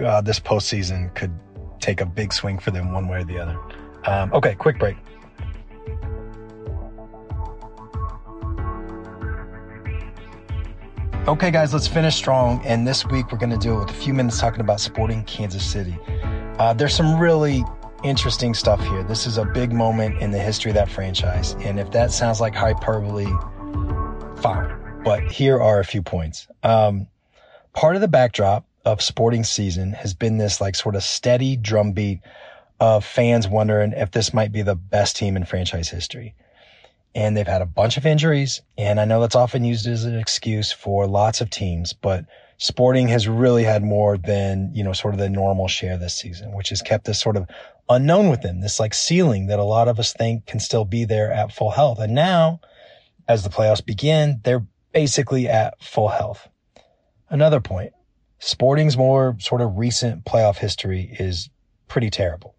uh, 0.03 0.21
this 0.21 0.39
postseason 0.39 1.13
could 1.15 1.31
take 1.79 2.01
a 2.01 2.05
big 2.05 2.33
swing 2.33 2.57
for 2.57 2.71
them 2.71 2.91
one 2.91 3.07
way 3.07 3.19
or 3.19 3.23
the 3.23 3.39
other. 3.39 3.57
Um, 4.05 4.33
okay, 4.33 4.55
quick 4.55 4.79
break. 4.79 4.97
Okay, 11.27 11.51
guys, 11.51 11.73
let's 11.73 11.87
finish 11.87 12.15
strong. 12.15 12.65
And 12.65 12.87
this 12.87 13.05
week 13.05 13.31
we're 13.31 13.37
going 13.37 13.51
to 13.51 13.57
do 13.57 13.75
it 13.75 13.79
with 13.79 13.89
a 13.89 13.93
few 13.93 14.13
minutes 14.13 14.39
talking 14.39 14.61
about 14.61 14.79
sporting 14.79 15.23
Kansas 15.25 15.63
City. 15.63 15.97
Uh, 16.57 16.73
there's 16.73 16.95
some 16.95 17.19
really 17.19 17.63
interesting 18.03 18.53
stuff 18.53 18.81
here. 18.87 19.03
This 19.03 19.27
is 19.27 19.37
a 19.37 19.45
big 19.45 19.73
moment 19.73 20.21
in 20.21 20.31
the 20.31 20.39
history 20.39 20.71
of 20.71 20.75
that 20.75 20.89
franchise. 20.89 21.53
And 21.59 21.79
if 21.79 21.91
that 21.91 22.11
sounds 22.11 22.39
like 22.39 22.55
hyperbole, 22.55 23.27
fine. 24.37 25.01
But 25.03 25.23
here 25.23 25.61
are 25.61 25.79
a 25.79 25.85
few 25.85 26.01
points. 26.01 26.47
Um, 26.63 27.07
part 27.77 27.93
of 27.93 28.01
the 28.01 28.07
backdrop 28.07 28.65
of 28.85 29.03
sporting 29.03 29.43
season 29.43 29.91
has 29.91 30.15
been 30.15 30.39
this 30.39 30.59
like 30.59 30.73
sort 30.73 30.95
of 30.95 31.03
steady 31.03 31.55
drumbeat 31.55 32.19
of 32.79 33.05
fans 33.05 33.47
wondering 33.47 33.91
if 33.91 34.09
this 34.09 34.33
might 34.33 34.51
be 34.51 34.63
the 34.63 34.73
best 34.73 35.15
team 35.15 35.37
in 35.37 35.45
franchise 35.45 35.87
history. 35.87 36.33
And 37.13 37.37
they've 37.37 37.45
had 37.45 37.61
a 37.61 37.67
bunch 37.67 37.95
of 37.95 38.05
injuries. 38.07 38.63
And 38.79 38.99
I 38.99 39.05
know 39.05 39.21
that's 39.21 39.35
often 39.35 39.63
used 39.63 39.85
as 39.85 40.05
an 40.05 40.17
excuse 40.17 40.71
for 40.71 41.05
lots 41.05 41.39
of 41.39 41.51
teams, 41.51 41.93
but 41.93 42.25
Sporting 42.57 43.07
has 43.09 43.27
really 43.27 43.63
had 43.63 43.83
more 43.83 44.17
than, 44.17 44.71
you 44.73 44.83
know, 44.83 44.93
sort 44.93 45.13
of 45.13 45.19
the 45.19 45.29
normal 45.29 45.67
share 45.67 45.95
this 45.95 46.15
season, 46.15 46.55
which 46.55 46.69
has 46.69 46.81
kept 46.81 47.05
this 47.05 47.21
sort 47.21 47.37
of 47.37 47.47
unknown 47.89 48.29
with 48.29 48.41
them, 48.41 48.61
this 48.61 48.79
like 48.79 48.95
ceiling 48.95 49.45
that 49.45 49.59
a 49.59 49.63
lot 49.63 49.87
of 49.87 49.99
us 49.99 50.13
think 50.13 50.47
can 50.47 50.59
still 50.59 50.83
be 50.83 51.05
there 51.05 51.31
at 51.31 51.51
full 51.51 51.69
health. 51.69 51.99
And 51.99 52.15
now, 52.15 52.59
as 53.27 53.43
the 53.43 53.51
playoffs 53.51 53.85
begin, 53.85 54.41
they're 54.43 54.65
basically 54.91 55.47
at 55.47 55.79
full 55.83 56.07
health. 56.07 56.49
Another 57.29 57.59
point, 57.59 57.93
Sporting's 58.39 58.97
more 58.97 59.35
sort 59.39 59.61
of 59.61 59.77
recent 59.77 60.25
playoff 60.25 60.57
history 60.57 61.15
is 61.19 61.49
pretty 61.87 62.09
terrible. 62.09 62.55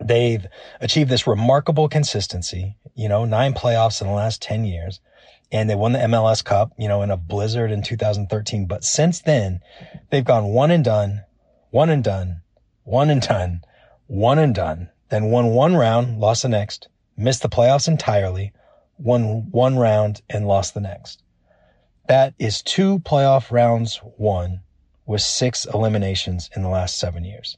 They've 0.00 0.46
achieved 0.80 1.10
this 1.10 1.26
remarkable 1.26 1.88
consistency, 1.88 2.76
you 2.94 3.08
know, 3.08 3.24
nine 3.24 3.52
playoffs 3.52 4.00
in 4.00 4.06
the 4.06 4.14
last 4.14 4.40
10 4.42 4.64
years 4.64 5.00
and 5.52 5.68
they 5.68 5.74
won 5.74 5.92
the 5.92 5.98
MLS 5.98 6.44
Cup, 6.44 6.72
you 6.78 6.88
know, 6.88 7.02
in 7.02 7.10
a 7.10 7.16
blizzard 7.16 7.70
in 7.70 7.82
2013. 7.82 8.66
But 8.66 8.84
since 8.84 9.20
then, 9.20 9.60
they've 10.10 10.24
gone 10.24 10.46
one 10.46 10.70
and 10.70 10.84
done, 10.84 11.24
one 11.70 11.90
and 11.90 12.04
done, 12.04 12.42
one 12.84 13.10
and 13.10 13.22
done, 13.22 13.62
one 14.06 14.38
and 14.38 14.54
done, 14.54 14.90
then 15.08 15.30
won 15.30 15.48
one 15.48 15.74
round, 15.74 16.20
lost 16.20 16.42
the 16.42 16.48
next, 16.48 16.88
missed 17.16 17.42
the 17.42 17.48
playoffs 17.48 17.88
entirely, 17.88 18.52
won 18.98 19.50
one 19.50 19.76
round 19.76 20.22
and 20.30 20.46
lost 20.46 20.74
the 20.74 20.80
next. 20.80 21.22
That 22.08 22.34
is 22.38 22.62
two 22.62 22.98
playoff 23.00 23.50
rounds 23.50 24.00
won 24.18 24.60
with 25.06 25.22
six 25.22 25.64
eliminations 25.64 26.50
in 26.54 26.62
the 26.62 26.68
last 26.68 26.98
seven 26.98 27.24
years. 27.24 27.56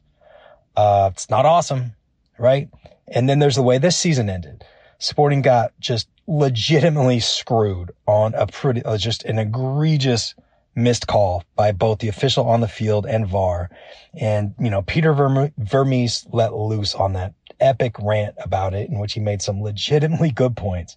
Uh, 0.77 1.11
it's 1.13 1.29
not 1.31 1.47
awesome, 1.47 1.93
right? 2.39 2.69
And 3.09 3.29
then 3.29 3.39
there's 3.39 3.57
the 3.57 3.63
way 3.63 3.79
this 3.79 3.97
season 3.97 4.31
ended. 4.31 4.65
Sporting 4.99 5.43
got 5.43 5.73
just 5.81 6.09
legitimately 6.27 7.21
screwed 7.21 7.93
on 8.07 8.35
a 8.35 8.47
pretty, 8.47 8.83
uh, 8.85 8.97
just 8.97 9.25
an 9.25 9.39
egregious 9.39 10.35
missed 10.75 11.07
call 11.07 11.45
by 11.57 11.73
both 11.73 11.99
the 11.99 12.09
official 12.09 12.49
on 12.49 12.61
the 12.61 12.69
field 12.69 13.07
and 13.07 13.27
VAR. 13.27 13.71
And, 14.15 14.55
you 14.59 14.71
know, 14.71 14.83
Peter 14.83 15.13
Vermes 15.13 16.27
let 16.33 16.55
loose 16.55 16.95
on 16.95 17.13
that 17.15 17.35
epic 17.61 17.97
rant 18.01 18.35
about 18.39 18.75
it 18.75 18.89
in 18.89 18.99
which 18.99 19.13
he 19.13 19.21
made 19.21 19.43
some 19.43 19.63
legitimately 19.63 20.31
good 20.31 20.57
points. 20.57 20.97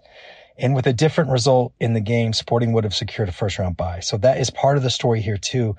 And 0.57 0.73
with 0.73 0.87
a 0.87 0.93
different 0.93 1.31
result 1.31 1.73
in 1.79 1.93
the 1.93 1.99
game, 1.99 2.33
Sporting 2.33 2.73
would 2.73 2.83
have 2.83 2.95
secured 2.95 3.29
a 3.29 3.31
first 3.31 3.59
round 3.59 3.75
bye. 3.75 3.99
So 3.99 4.17
that 4.17 4.39
is 4.39 4.49
part 4.49 4.77
of 4.77 4.83
the 4.83 4.89
story 4.89 5.21
here 5.21 5.37
too. 5.37 5.75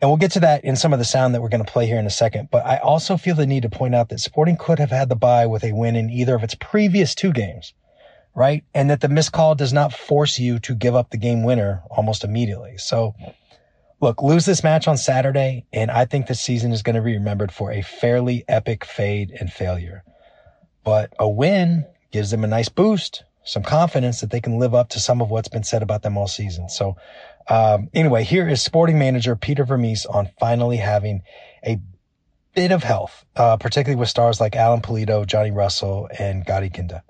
And 0.00 0.10
we'll 0.10 0.16
get 0.16 0.32
to 0.32 0.40
that 0.40 0.64
in 0.64 0.76
some 0.76 0.92
of 0.92 0.98
the 0.98 1.04
sound 1.04 1.34
that 1.34 1.42
we're 1.42 1.48
going 1.48 1.64
to 1.64 1.72
play 1.72 1.86
here 1.86 1.98
in 1.98 2.06
a 2.06 2.10
second. 2.10 2.48
But 2.50 2.66
I 2.66 2.78
also 2.78 3.16
feel 3.16 3.36
the 3.36 3.46
need 3.46 3.62
to 3.62 3.70
point 3.70 3.94
out 3.94 4.08
that 4.08 4.20
Sporting 4.20 4.56
could 4.56 4.78
have 4.78 4.90
had 4.90 5.08
the 5.08 5.16
bye 5.16 5.46
with 5.46 5.62
a 5.62 5.72
win 5.72 5.94
in 5.94 6.10
either 6.10 6.34
of 6.34 6.42
its 6.42 6.54
previous 6.54 7.14
two 7.14 7.32
games 7.32 7.74
right? 8.34 8.64
And 8.74 8.90
that 8.90 9.00
the 9.00 9.08
missed 9.08 9.32
call 9.32 9.54
does 9.54 9.72
not 9.72 9.92
force 9.92 10.38
you 10.38 10.58
to 10.60 10.74
give 10.74 10.94
up 10.94 11.10
the 11.10 11.16
game 11.16 11.42
winner 11.42 11.82
almost 11.90 12.24
immediately. 12.24 12.78
So 12.78 13.14
look, 14.00 14.22
lose 14.22 14.46
this 14.46 14.64
match 14.64 14.88
on 14.88 14.96
Saturday, 14.96 15.66
and 15.72 15.90
I 15.90 16.04
think 16.04 16.26
this 16.26 16.40
season 16.40 16.72
is 16.72 16.82
going 16.82 16.96
to 16.96 17.02
be 17.02 17.14
remembered 17.14 17.52
for 17.52 17.70
a 17.70 17.82
fairly 17.82 18.44
epic 18.48 18.84
fade 18.84 19.30
and 19.38 19.52
failure. 19.52 20.04
But 20.84 21.12
a 21.18 21.28
win 21.28 21.86
gives 22.10 22.30
them 22.30 22.44
a 22.44 22.48
nice 22.48 22.68
boost, 22.68 23.24
some 23.44 23.62
confidence 23.62 24.20
that 24.20 24.30
they 24.30 24.40
can 24.40 24.58
live 24.58 24.74
up 24.74 24.90
to 24.90 25.00
some 25.00 25.20
of 25.20 25.30
what's 25.30 25.48
been 25.48 25.64
said 25.64 25.82
about 25.82 26.02
them 26.02 26.16
all 26.16 26.28
season. 26.28 26.68
So, 26.68 26.96
um, 27.48 27.88
anyway, 27.94 28.24
here 28.24 28.48
is 28.48 28.62
sporting 28.62 28.98
manager 28.98 29.34
Peter 29.36 29.64
Vermes 29.64 30.06
on 30.06 30.28
finally 30.38 30.76
having 30.76 31.22
a 31.64 31.80
bit 32.54 32.72
of 32.72 32.82
health, 32.82 33.24
uh, 33.36 33.56
particularly 33.56 33.98
with 33.98 34.08
stars 34.08 34.40
like 34.40 34.56
Alan 34.56 34.82
Pulido, 34.82 35.26
Johnny 35.26 35.50
Russell, 35.50 36.08
and 36.18 36.44
Gadi 36.44 36.68
Kinda 36.68 37.02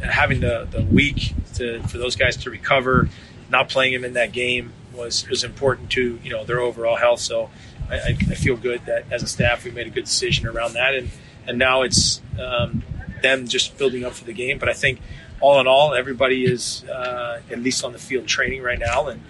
having 0.00 0.40
the, 0.40 0.66
the 0.70 0.82
week 0.82 1.34
to, 1.54 1.82
for 1.84 1.98
those 1.98 2.16
guys 2.16 2.36
to 2.38 2.50
recover, 2.50 3.08
not 3.50 3.68
playing 3.68 3.92
them 3.92 4.04
in 4.04 4.14
that 4.14 4.32
game 4.32 4.72
was 4.94 5.26
was 5.28 5.42
important 5.42 5.90
to 5.90 6.18
you 6.22 6.30
know 6.30 6.44
their 6.44 6.60
overall 6.60 6.96
health. 6.96 7.20
So 7.20 7.50
I, 7.90 8.16
I, 8.18 8.34
feel 8.34 8.56
good 8.56 8.84
that 8.86 9.10
as 9.10 9.22
a 9.22 9.26
staff 9.26 9.64
we 9.64 9.70
made 9.70 9.86
a 9.86 9.90
good 9.90 10.04
decision 10.04 10.46
around 10.46 10.74
that, 10.74 10.94
and 10.94 11.10
and 11.46 11.58
now 11.58 11.82
it's 11.82 12.20
um, 12.38 12.82
them 13.22 13.48
just 13.48 13.78
building 13.78 14.04
up 14.04 14.12
for 14.12 14.24
the 14.24 14.32
game. 14.32 14.58
But 14.58 14.68
I 14.68 14.72
think 14.72 15.00
all 15.40 15.60
in 15.60 15.66
all, 15.66 15.94
everybody 15.94 16.44
is 16.44 16.84
uh, 16.84 17.40
at 17.50 17.58
least 17.58 17.84
on 17.84 17.92
the 17.92 17.98
field 17.98 18.26
training 18.26 18.62
right 18.62 18.78
now, 18.78 19.08
and 19.08 19.22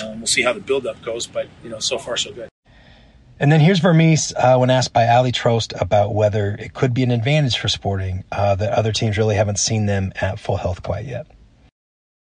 um, 0.00 0.18
we'll 0.18 0.26
see 0.26 0.42
how 0.42 0.52
the 0.52 0.60
build 0.60 0.86
up 0.86 1.02
goes. 1.02 1.26
But 1.26 1.48
you 1.62 1.70
know, 1.70 1.78
so 1.78 1.98
far 1.98 2.16
so 2.16 2.32
good. 2.32 2.48
And 3.40 3.50
then 3.50 3.60
here's 3.60 3.80
Vermes 3.80 4.32
uh, 4.36 4.56
when 4.58 4.70
asked 4.70 4.92
by 4.92 5.08
Ali 5.08 5.32
Trost 5.32 5.78
about 5.80 6.14
whether 6.14 6.54
it 6.54 6.72
could 6.72 6.94
be 6.94 7.02
an 7.02 7.10
advantage 7.10 7.58
for 7.58 7.68
Sporting 7.68 8.22
uh, 8.30 8.54
that 8.54 8.72
other 8.72 8.92
teams 8.92 9.18
really 9.18 9.34
haven't 9.34 9.58
seen 9.58 9.86
them 9.86 10.12
at 10.20 10.38
full 10.38 10.56
health 10.56 10.82
quite 10.84 11.04
yet. 11.04 11.26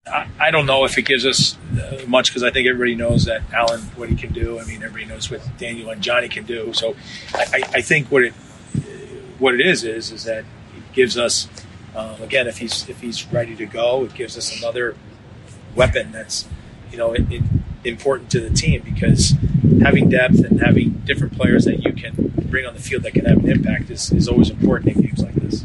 I, 0.06 0.28
I 0.40 0.50
don't 0.50 0.66
know 0.66 0.84
if 0.84 0.98
it 0.98 1.02
gives 1.02 1.24
us 1.24 1.56
uh, 1.80 2.02
much 2.06 2.30
because 2.30 2.42
I 2.42 2.50
think 2.50 2.66
everybody 2.66 2.96
knows 2.96 3.26
that 3.26 3.42
Alan 3.52 3.80
what 3.96 4.08
he 4.08 4.16
can 4.16 4.32
do. 4.32 4.58
I 4.58 4.64
mean, 4.64 4.82
everybody 4.82 5.04
knows 5.04 5.30
what 5.30 5.40
Daniel 5.56 5.90
and 5.90 6.02
Johnny 6.02 6.28
can 6.28 6.44
do. 6.44 6.72
So 6.72 6.96
I, 7.34 7.62
I 7.74 7.80
think 7.80 8.10
what 8.10 8.24
it 8.24 8.32
what 9.38 9.54
it 9.54 9.60
is 9.60 9.84
is 9.84 10.10
is 10.10 10.24
that 10.24 10.44
gives 10.98 11.16
us 11.16 11.46
um, 11.94 12.20
again 12.20 12.48
if 12.48 12.58
he's 12.58 12.88
if 12.88 13.00
he's 13.00 13.24
ready 13.32 13.54
to 13.54 13.66
go, 13.66 14.04
it 14.04 14.14
gives 14.14 14.36
us 14.36 14.58
another 14.58 14.96
weapon 15.76 16.10
that's 16.10 16.48
you 16.90 16.98
know 16.98 17.12
it, 17.12 17.30
it, 17.30 17.42
important 17.84 18.28
to 18.32 18.40
the 18.40 18.50
team 18.50 18.82
because 18.82 19.34
having 19.80 20.10
depth 20.10 20.40
and 20.40 20.60
having 20.60 20.90
different 21.04 21.34
players 21.34 21.64
that 21.66 21.84
you 21.84 21.92
can 21.92 22.32
bring 22.50 22.66
on 22.66 22.74
the 22.74 22.80
field 22.80 23.04
that 23.04 23.14
can 23.14 23.24
have 23.26 23.38
an 23.38 23.48
impact 23.48 23.88
is, 23.90 24.10
is 24.10 24.26
always 24.26 24.50
important 24.50 24.96
in 24.96 25.02
games 25.02 25.22
like 25.22 25.34
this. 25.36 25.64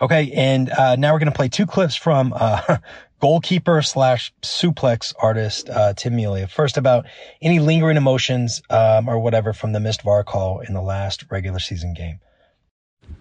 Okay, 0.00 0.32
and 0.32 0.70
uh, 0.70 0.96
now 0.96 1.12
we're 1.12 1.18
going 1.18 1.30
to 1.30 1.36
play 1.36 1.48
two 1.48 1.66
clips 1.66 1.94
from 1.94 2.32
uh, 2.34 2.78
goalkeeper 3.20 3.82
slash 3.82 4.32
suplex 4.40 5.12
artist 5.20 5.68
uh, 5.68 5.92
Tim 5.92 6.16
Melia. 6.16 6.48
First, 6.48 6.78
about 6.78 7.04
any 7.42 7.58
lingering 7.58 7.98
emotions 7.98 8.62
um, 8.70 9.06
or 9.06 9.18
whatever 9.18 9.52
from 9.52 9.72
the 9.72 9.80
missed 9.80 10.00
VAR 10.00 10.24
call 10.24 10.60
in 10.60 10.72
the 10.72 10.82
last 10.82 11.26
regular 11.30 11.58
season 11.58 11.92
game. 11.92 12.20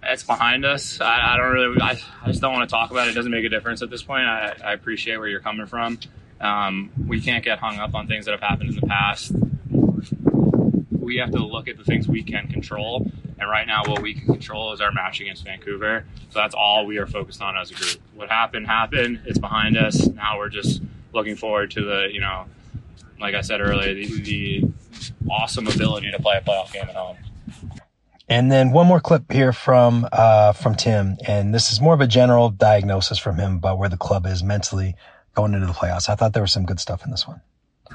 It's 0.04 0.24
behind 0.24 0.66
us. 0.66 1.02
I, 1.02 1.34
I 1.34 1.38
don't 1.38 1.52
really. 1.52 1.82
I, 1.82 2.00
I, 2.24 2.28
just 2.28 2.40
don't 2.42 2.54
want 2.54 2.70
to 2.70 2.74
talk 2.74 2.92
about 2.92 3.08
it. 3.08 3.12
It 3.12 3.14
doesn't 3.16 3.32
make 3.32 3.46
a 3.46 3.50
difference 3.50 3.82
at 3.82 3.90
this 3.90 4.04
point. 4.04 4.26
I, 4.26 4.56
I 4.64 4.74
appreciate 4.74 5.18
where 5.18 5.28
you're 5.28 5.42
coming 5.42 5.66
from. 5.66 6.00
Um, 6.40 6.92
we 7.08 7.20
can't 7.20 7.44
get 7.44 7.60
hung 7.60 7.78
up 7.78 7.96
on 7.96 8.08
things 8.08 8.26
that 8.26 8.32
have 8.32 8.42
happened 8.42 8.70
in 8.70 8.76
the 8.76 8.88
past. 8.88 9.32
We 10.92 11.18
have 11.18 11.32
to 11.32 11.44
look 11.44 11.68
at 11.68 11.78
the 11.78 11.84
things 11.84 12.08
we 12.08 12.24
can 12.24 12.48
control. 12.48 13.12
And 13.40 13.50
right 13.50 13.68
now, 13.68 13.84
what 13.86 14.02
we 14.02 14.14
can 14.14 14.26
control 14.26 14.74
is 14.74 14.82
our 14.82 14.92
match 14.92 15.20
against 15.20 15.44
Vancouver. 15.44 16.06
So 16.30 16.40
that's 16.40 16.56
all 16.56 16.86
we 16.86 16.98
are 16.98 17.08
focused 17.08 17.42
on 17.42 17.58
as 17.58 17.72
a 17.72 17.76
group. 17.76 17.98
What 18.16 18.30
happened, 18.30 18.68
happened. 18.68 19.22
It's 19.26 19.40
behind 19.40 19.78
us. 19.78 20.08
Now 20.08 20.38
we're 20.38 20.50
just 20.50 20.82
looking 21.14 21.36
forward 21.36 21.72
to 21.72 21.82
the, 21.84 22.08
you 22.12 22.20
know, 22.20 22.46
like 23.20 23.36
I 23.36 23.42
said 23.42 23.62
earlier, 23.62 23.94
the, 23.94 24.22
the 24.22 24.72
awesome 25.30 25.68
ability 25.68 26.12
to 26.12 26.20
play 26.22 26.38
a 26.38 26.42
playoff 26.42 26.72
game 26.74 26.84
at 26.84 26.96
home. 26.96 27.18
And 28.30 28.52
then 28.52 28.72
one 28.72 28.88
more 28.88 29.00
clip 29.00 29.32
here 29.32 29.54
from 29.54 30.08
uh, 30.12 30.52
from 30.52 30.76
Tim, 30.76 31.18
and 31.26 31.54
this 31.54 31.72
is 31.72 31.80
more 31.80 31.94
of 31.94 32.02
a 32.02 32.08
general 32.08 32.50
diagnosis 32.50 33.18
from 33.18 33.38
him 33.38 33.56
about 33.56 33.78
where 33.78 33.88
the 33.88 33.98
club 33.98 34.26
is 34.26 34.44
mentally 34.44 34.96
going 35.34 35.54
into 35.54 35.66
the 35.66 35.74
playoffs. 35.74 36.10
I 36.10 36.16
thought 36.16 36.34
there 36.34 36.44
was 36.44 36.52
some 36.52 36.66
good 36.66 36.80
stuff 36.80 37.06
in 37.06 37.12
this 37.12 37.26
one. 37.26 37.40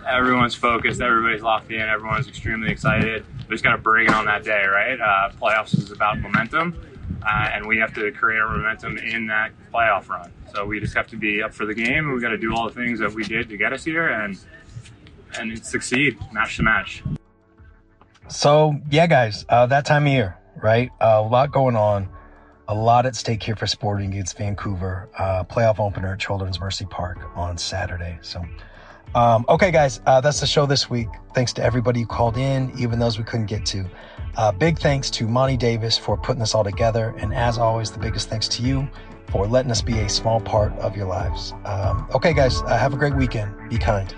Everyone's 0.09 0.55
focused. 0.55 1.03
Everybody's 1.03 1.43
locked 1.43 1.71
in. 1.71 1.83
Everyone's 1.83 2.29
extremely 2.29 2.71
excited. 2.71 3.27
We 3.47 3.55
just 3.55 3.63
got 3.63 3.73
to 3.73 3.79
bring 3.79 4.07
it 4.07 4.15
on 4.15 4.25
that 4.25 4.43
day, 4.43 4.65
right? 4.65 4.99
Uh, 4.99 5.31
playoffs 5.39 5.77
is 5.77 5.93
about 5.93 6.19
momentum, 6.19 6.83
uh, 7.23 7.51
and 7.53 7.67
we 7.67 7.77
have 7.77 7.93
to 7.95 8.11
create 8.13 8.41
our 8.41 8.57
momentum 8.57 8.97
in 8.97 9.27
that 9.27 9.53
playoff 9.73 10.09
run. 10.09 10.33
So 10.55 10.65
we 10.65 10.81
just 10.81 10.95
have 10.95 11.09
to 11.09 11.17
be 11.17 11.43
up 11.43 11.53
for 11.53 11.67
the 11.67 11.75
game. 11.75 12.11
We 12.11 12.21
got 12.23 12.31
to 12.31 12.39
do 12.39 12.55
all 12.55 12.69
the 12.69 12.75
things 12.75 13.01
that 13.01 13.13
we 13.13 13.23
did 13.25 13.51
to 13.51 13.59
get 13.59 13.75
us 13.75 13.85
here, 13.85 14.09
and 14.09 14.39
and 15.39 15.65
succeed 15.65 16.17
match 16.33 16.57
to 16.57 16.63
match. 16.63 17.03
So 18.29 18.77
yeah, 18.91 19.07
guys, 19.07 19.45
uh, 19.49 19.67
that 19.67 19.85
time 19.85 20.07
of 20.07 20.13
year, 20.13 20.37
right? 20.63 20.91
a 21.01 21.23
lot 21.23 21.53
going 21.53 21.77
on 21.77 22.09
a 22.69 22.75
lot 22.75 23.07
at 23.07 23.15
stake 23.15 23.43
here 23.43 23.55
for 23.57 23.67
Sporting 23.67 24.13
against 24.13 24.39
Vancouver. 24.39 25.09
Uh, 25.19 25.45
playoff 25.45 25.79
opener 25.79 26.15
at 26.15 26.19
Children's 26.19 26.59
Mercy 26.59 26.87
Park 26.87 27.19
on 27.35 27.59
Saturday. 27.59 28.19
So, 28.23 28.43
um, 29.15 29.45
okay, 29.49 29.71
guys, 29.71 30.01
uh, 30.07 30.21
that's 30.21 30.41
the 30.41 30.47
show 30.47 30.65
this 30.65 30.89
week. 30.89 31.09
Thanks 31.35 31.53
to 31.55 31.63
everybody 31.63 32.01
who 32.01 32.07
called 32.07 32.39
in, 32.39 32.73
even 32.79 32.99
those 32.99 33.19
we 33.19 33.25
couldn't 33.25 33.47
get 33.47 33.67
to. 33.67 33.85
Uh, 34.37 34.53
big 34.53 34.79
thanks 34.79 35.11
to 35.11 35.27
Monty 35.29 35.59
Davis 35.59 35.99
for 35.99 36.17
putting 36.17 36.41
this 36.41 36.55
all 36.55 36.65
together. 36.65 37.15
And 37.19 37.35
as 37.35 37.59
always, 37.59 37.91
the 37.91 37.99
biggest 37.99 38.31
thanks 38.31 38.49
to 38.49 38.63
you 38.63 38.89
for 39.29 39.47
letting 39.47 39.71
us 39.71 39.83
be 39.83 39.99
a 39.99 40.09
small 40.09 40.41
part 40.41 40.73
of 40.79 40.97
your 40.97 41.07
lives. 41.07 41.53
Um, 41.65 42.09
okay, 42.15 42.33
guys, 42.33 42.63
uh, 42.63 42.79
have 42.79 42.95
a 42.95 42.97
great 42.97 43.15
weekend. 43.15 43.69
Be 43.69 43.77
kind. 43.77 44.15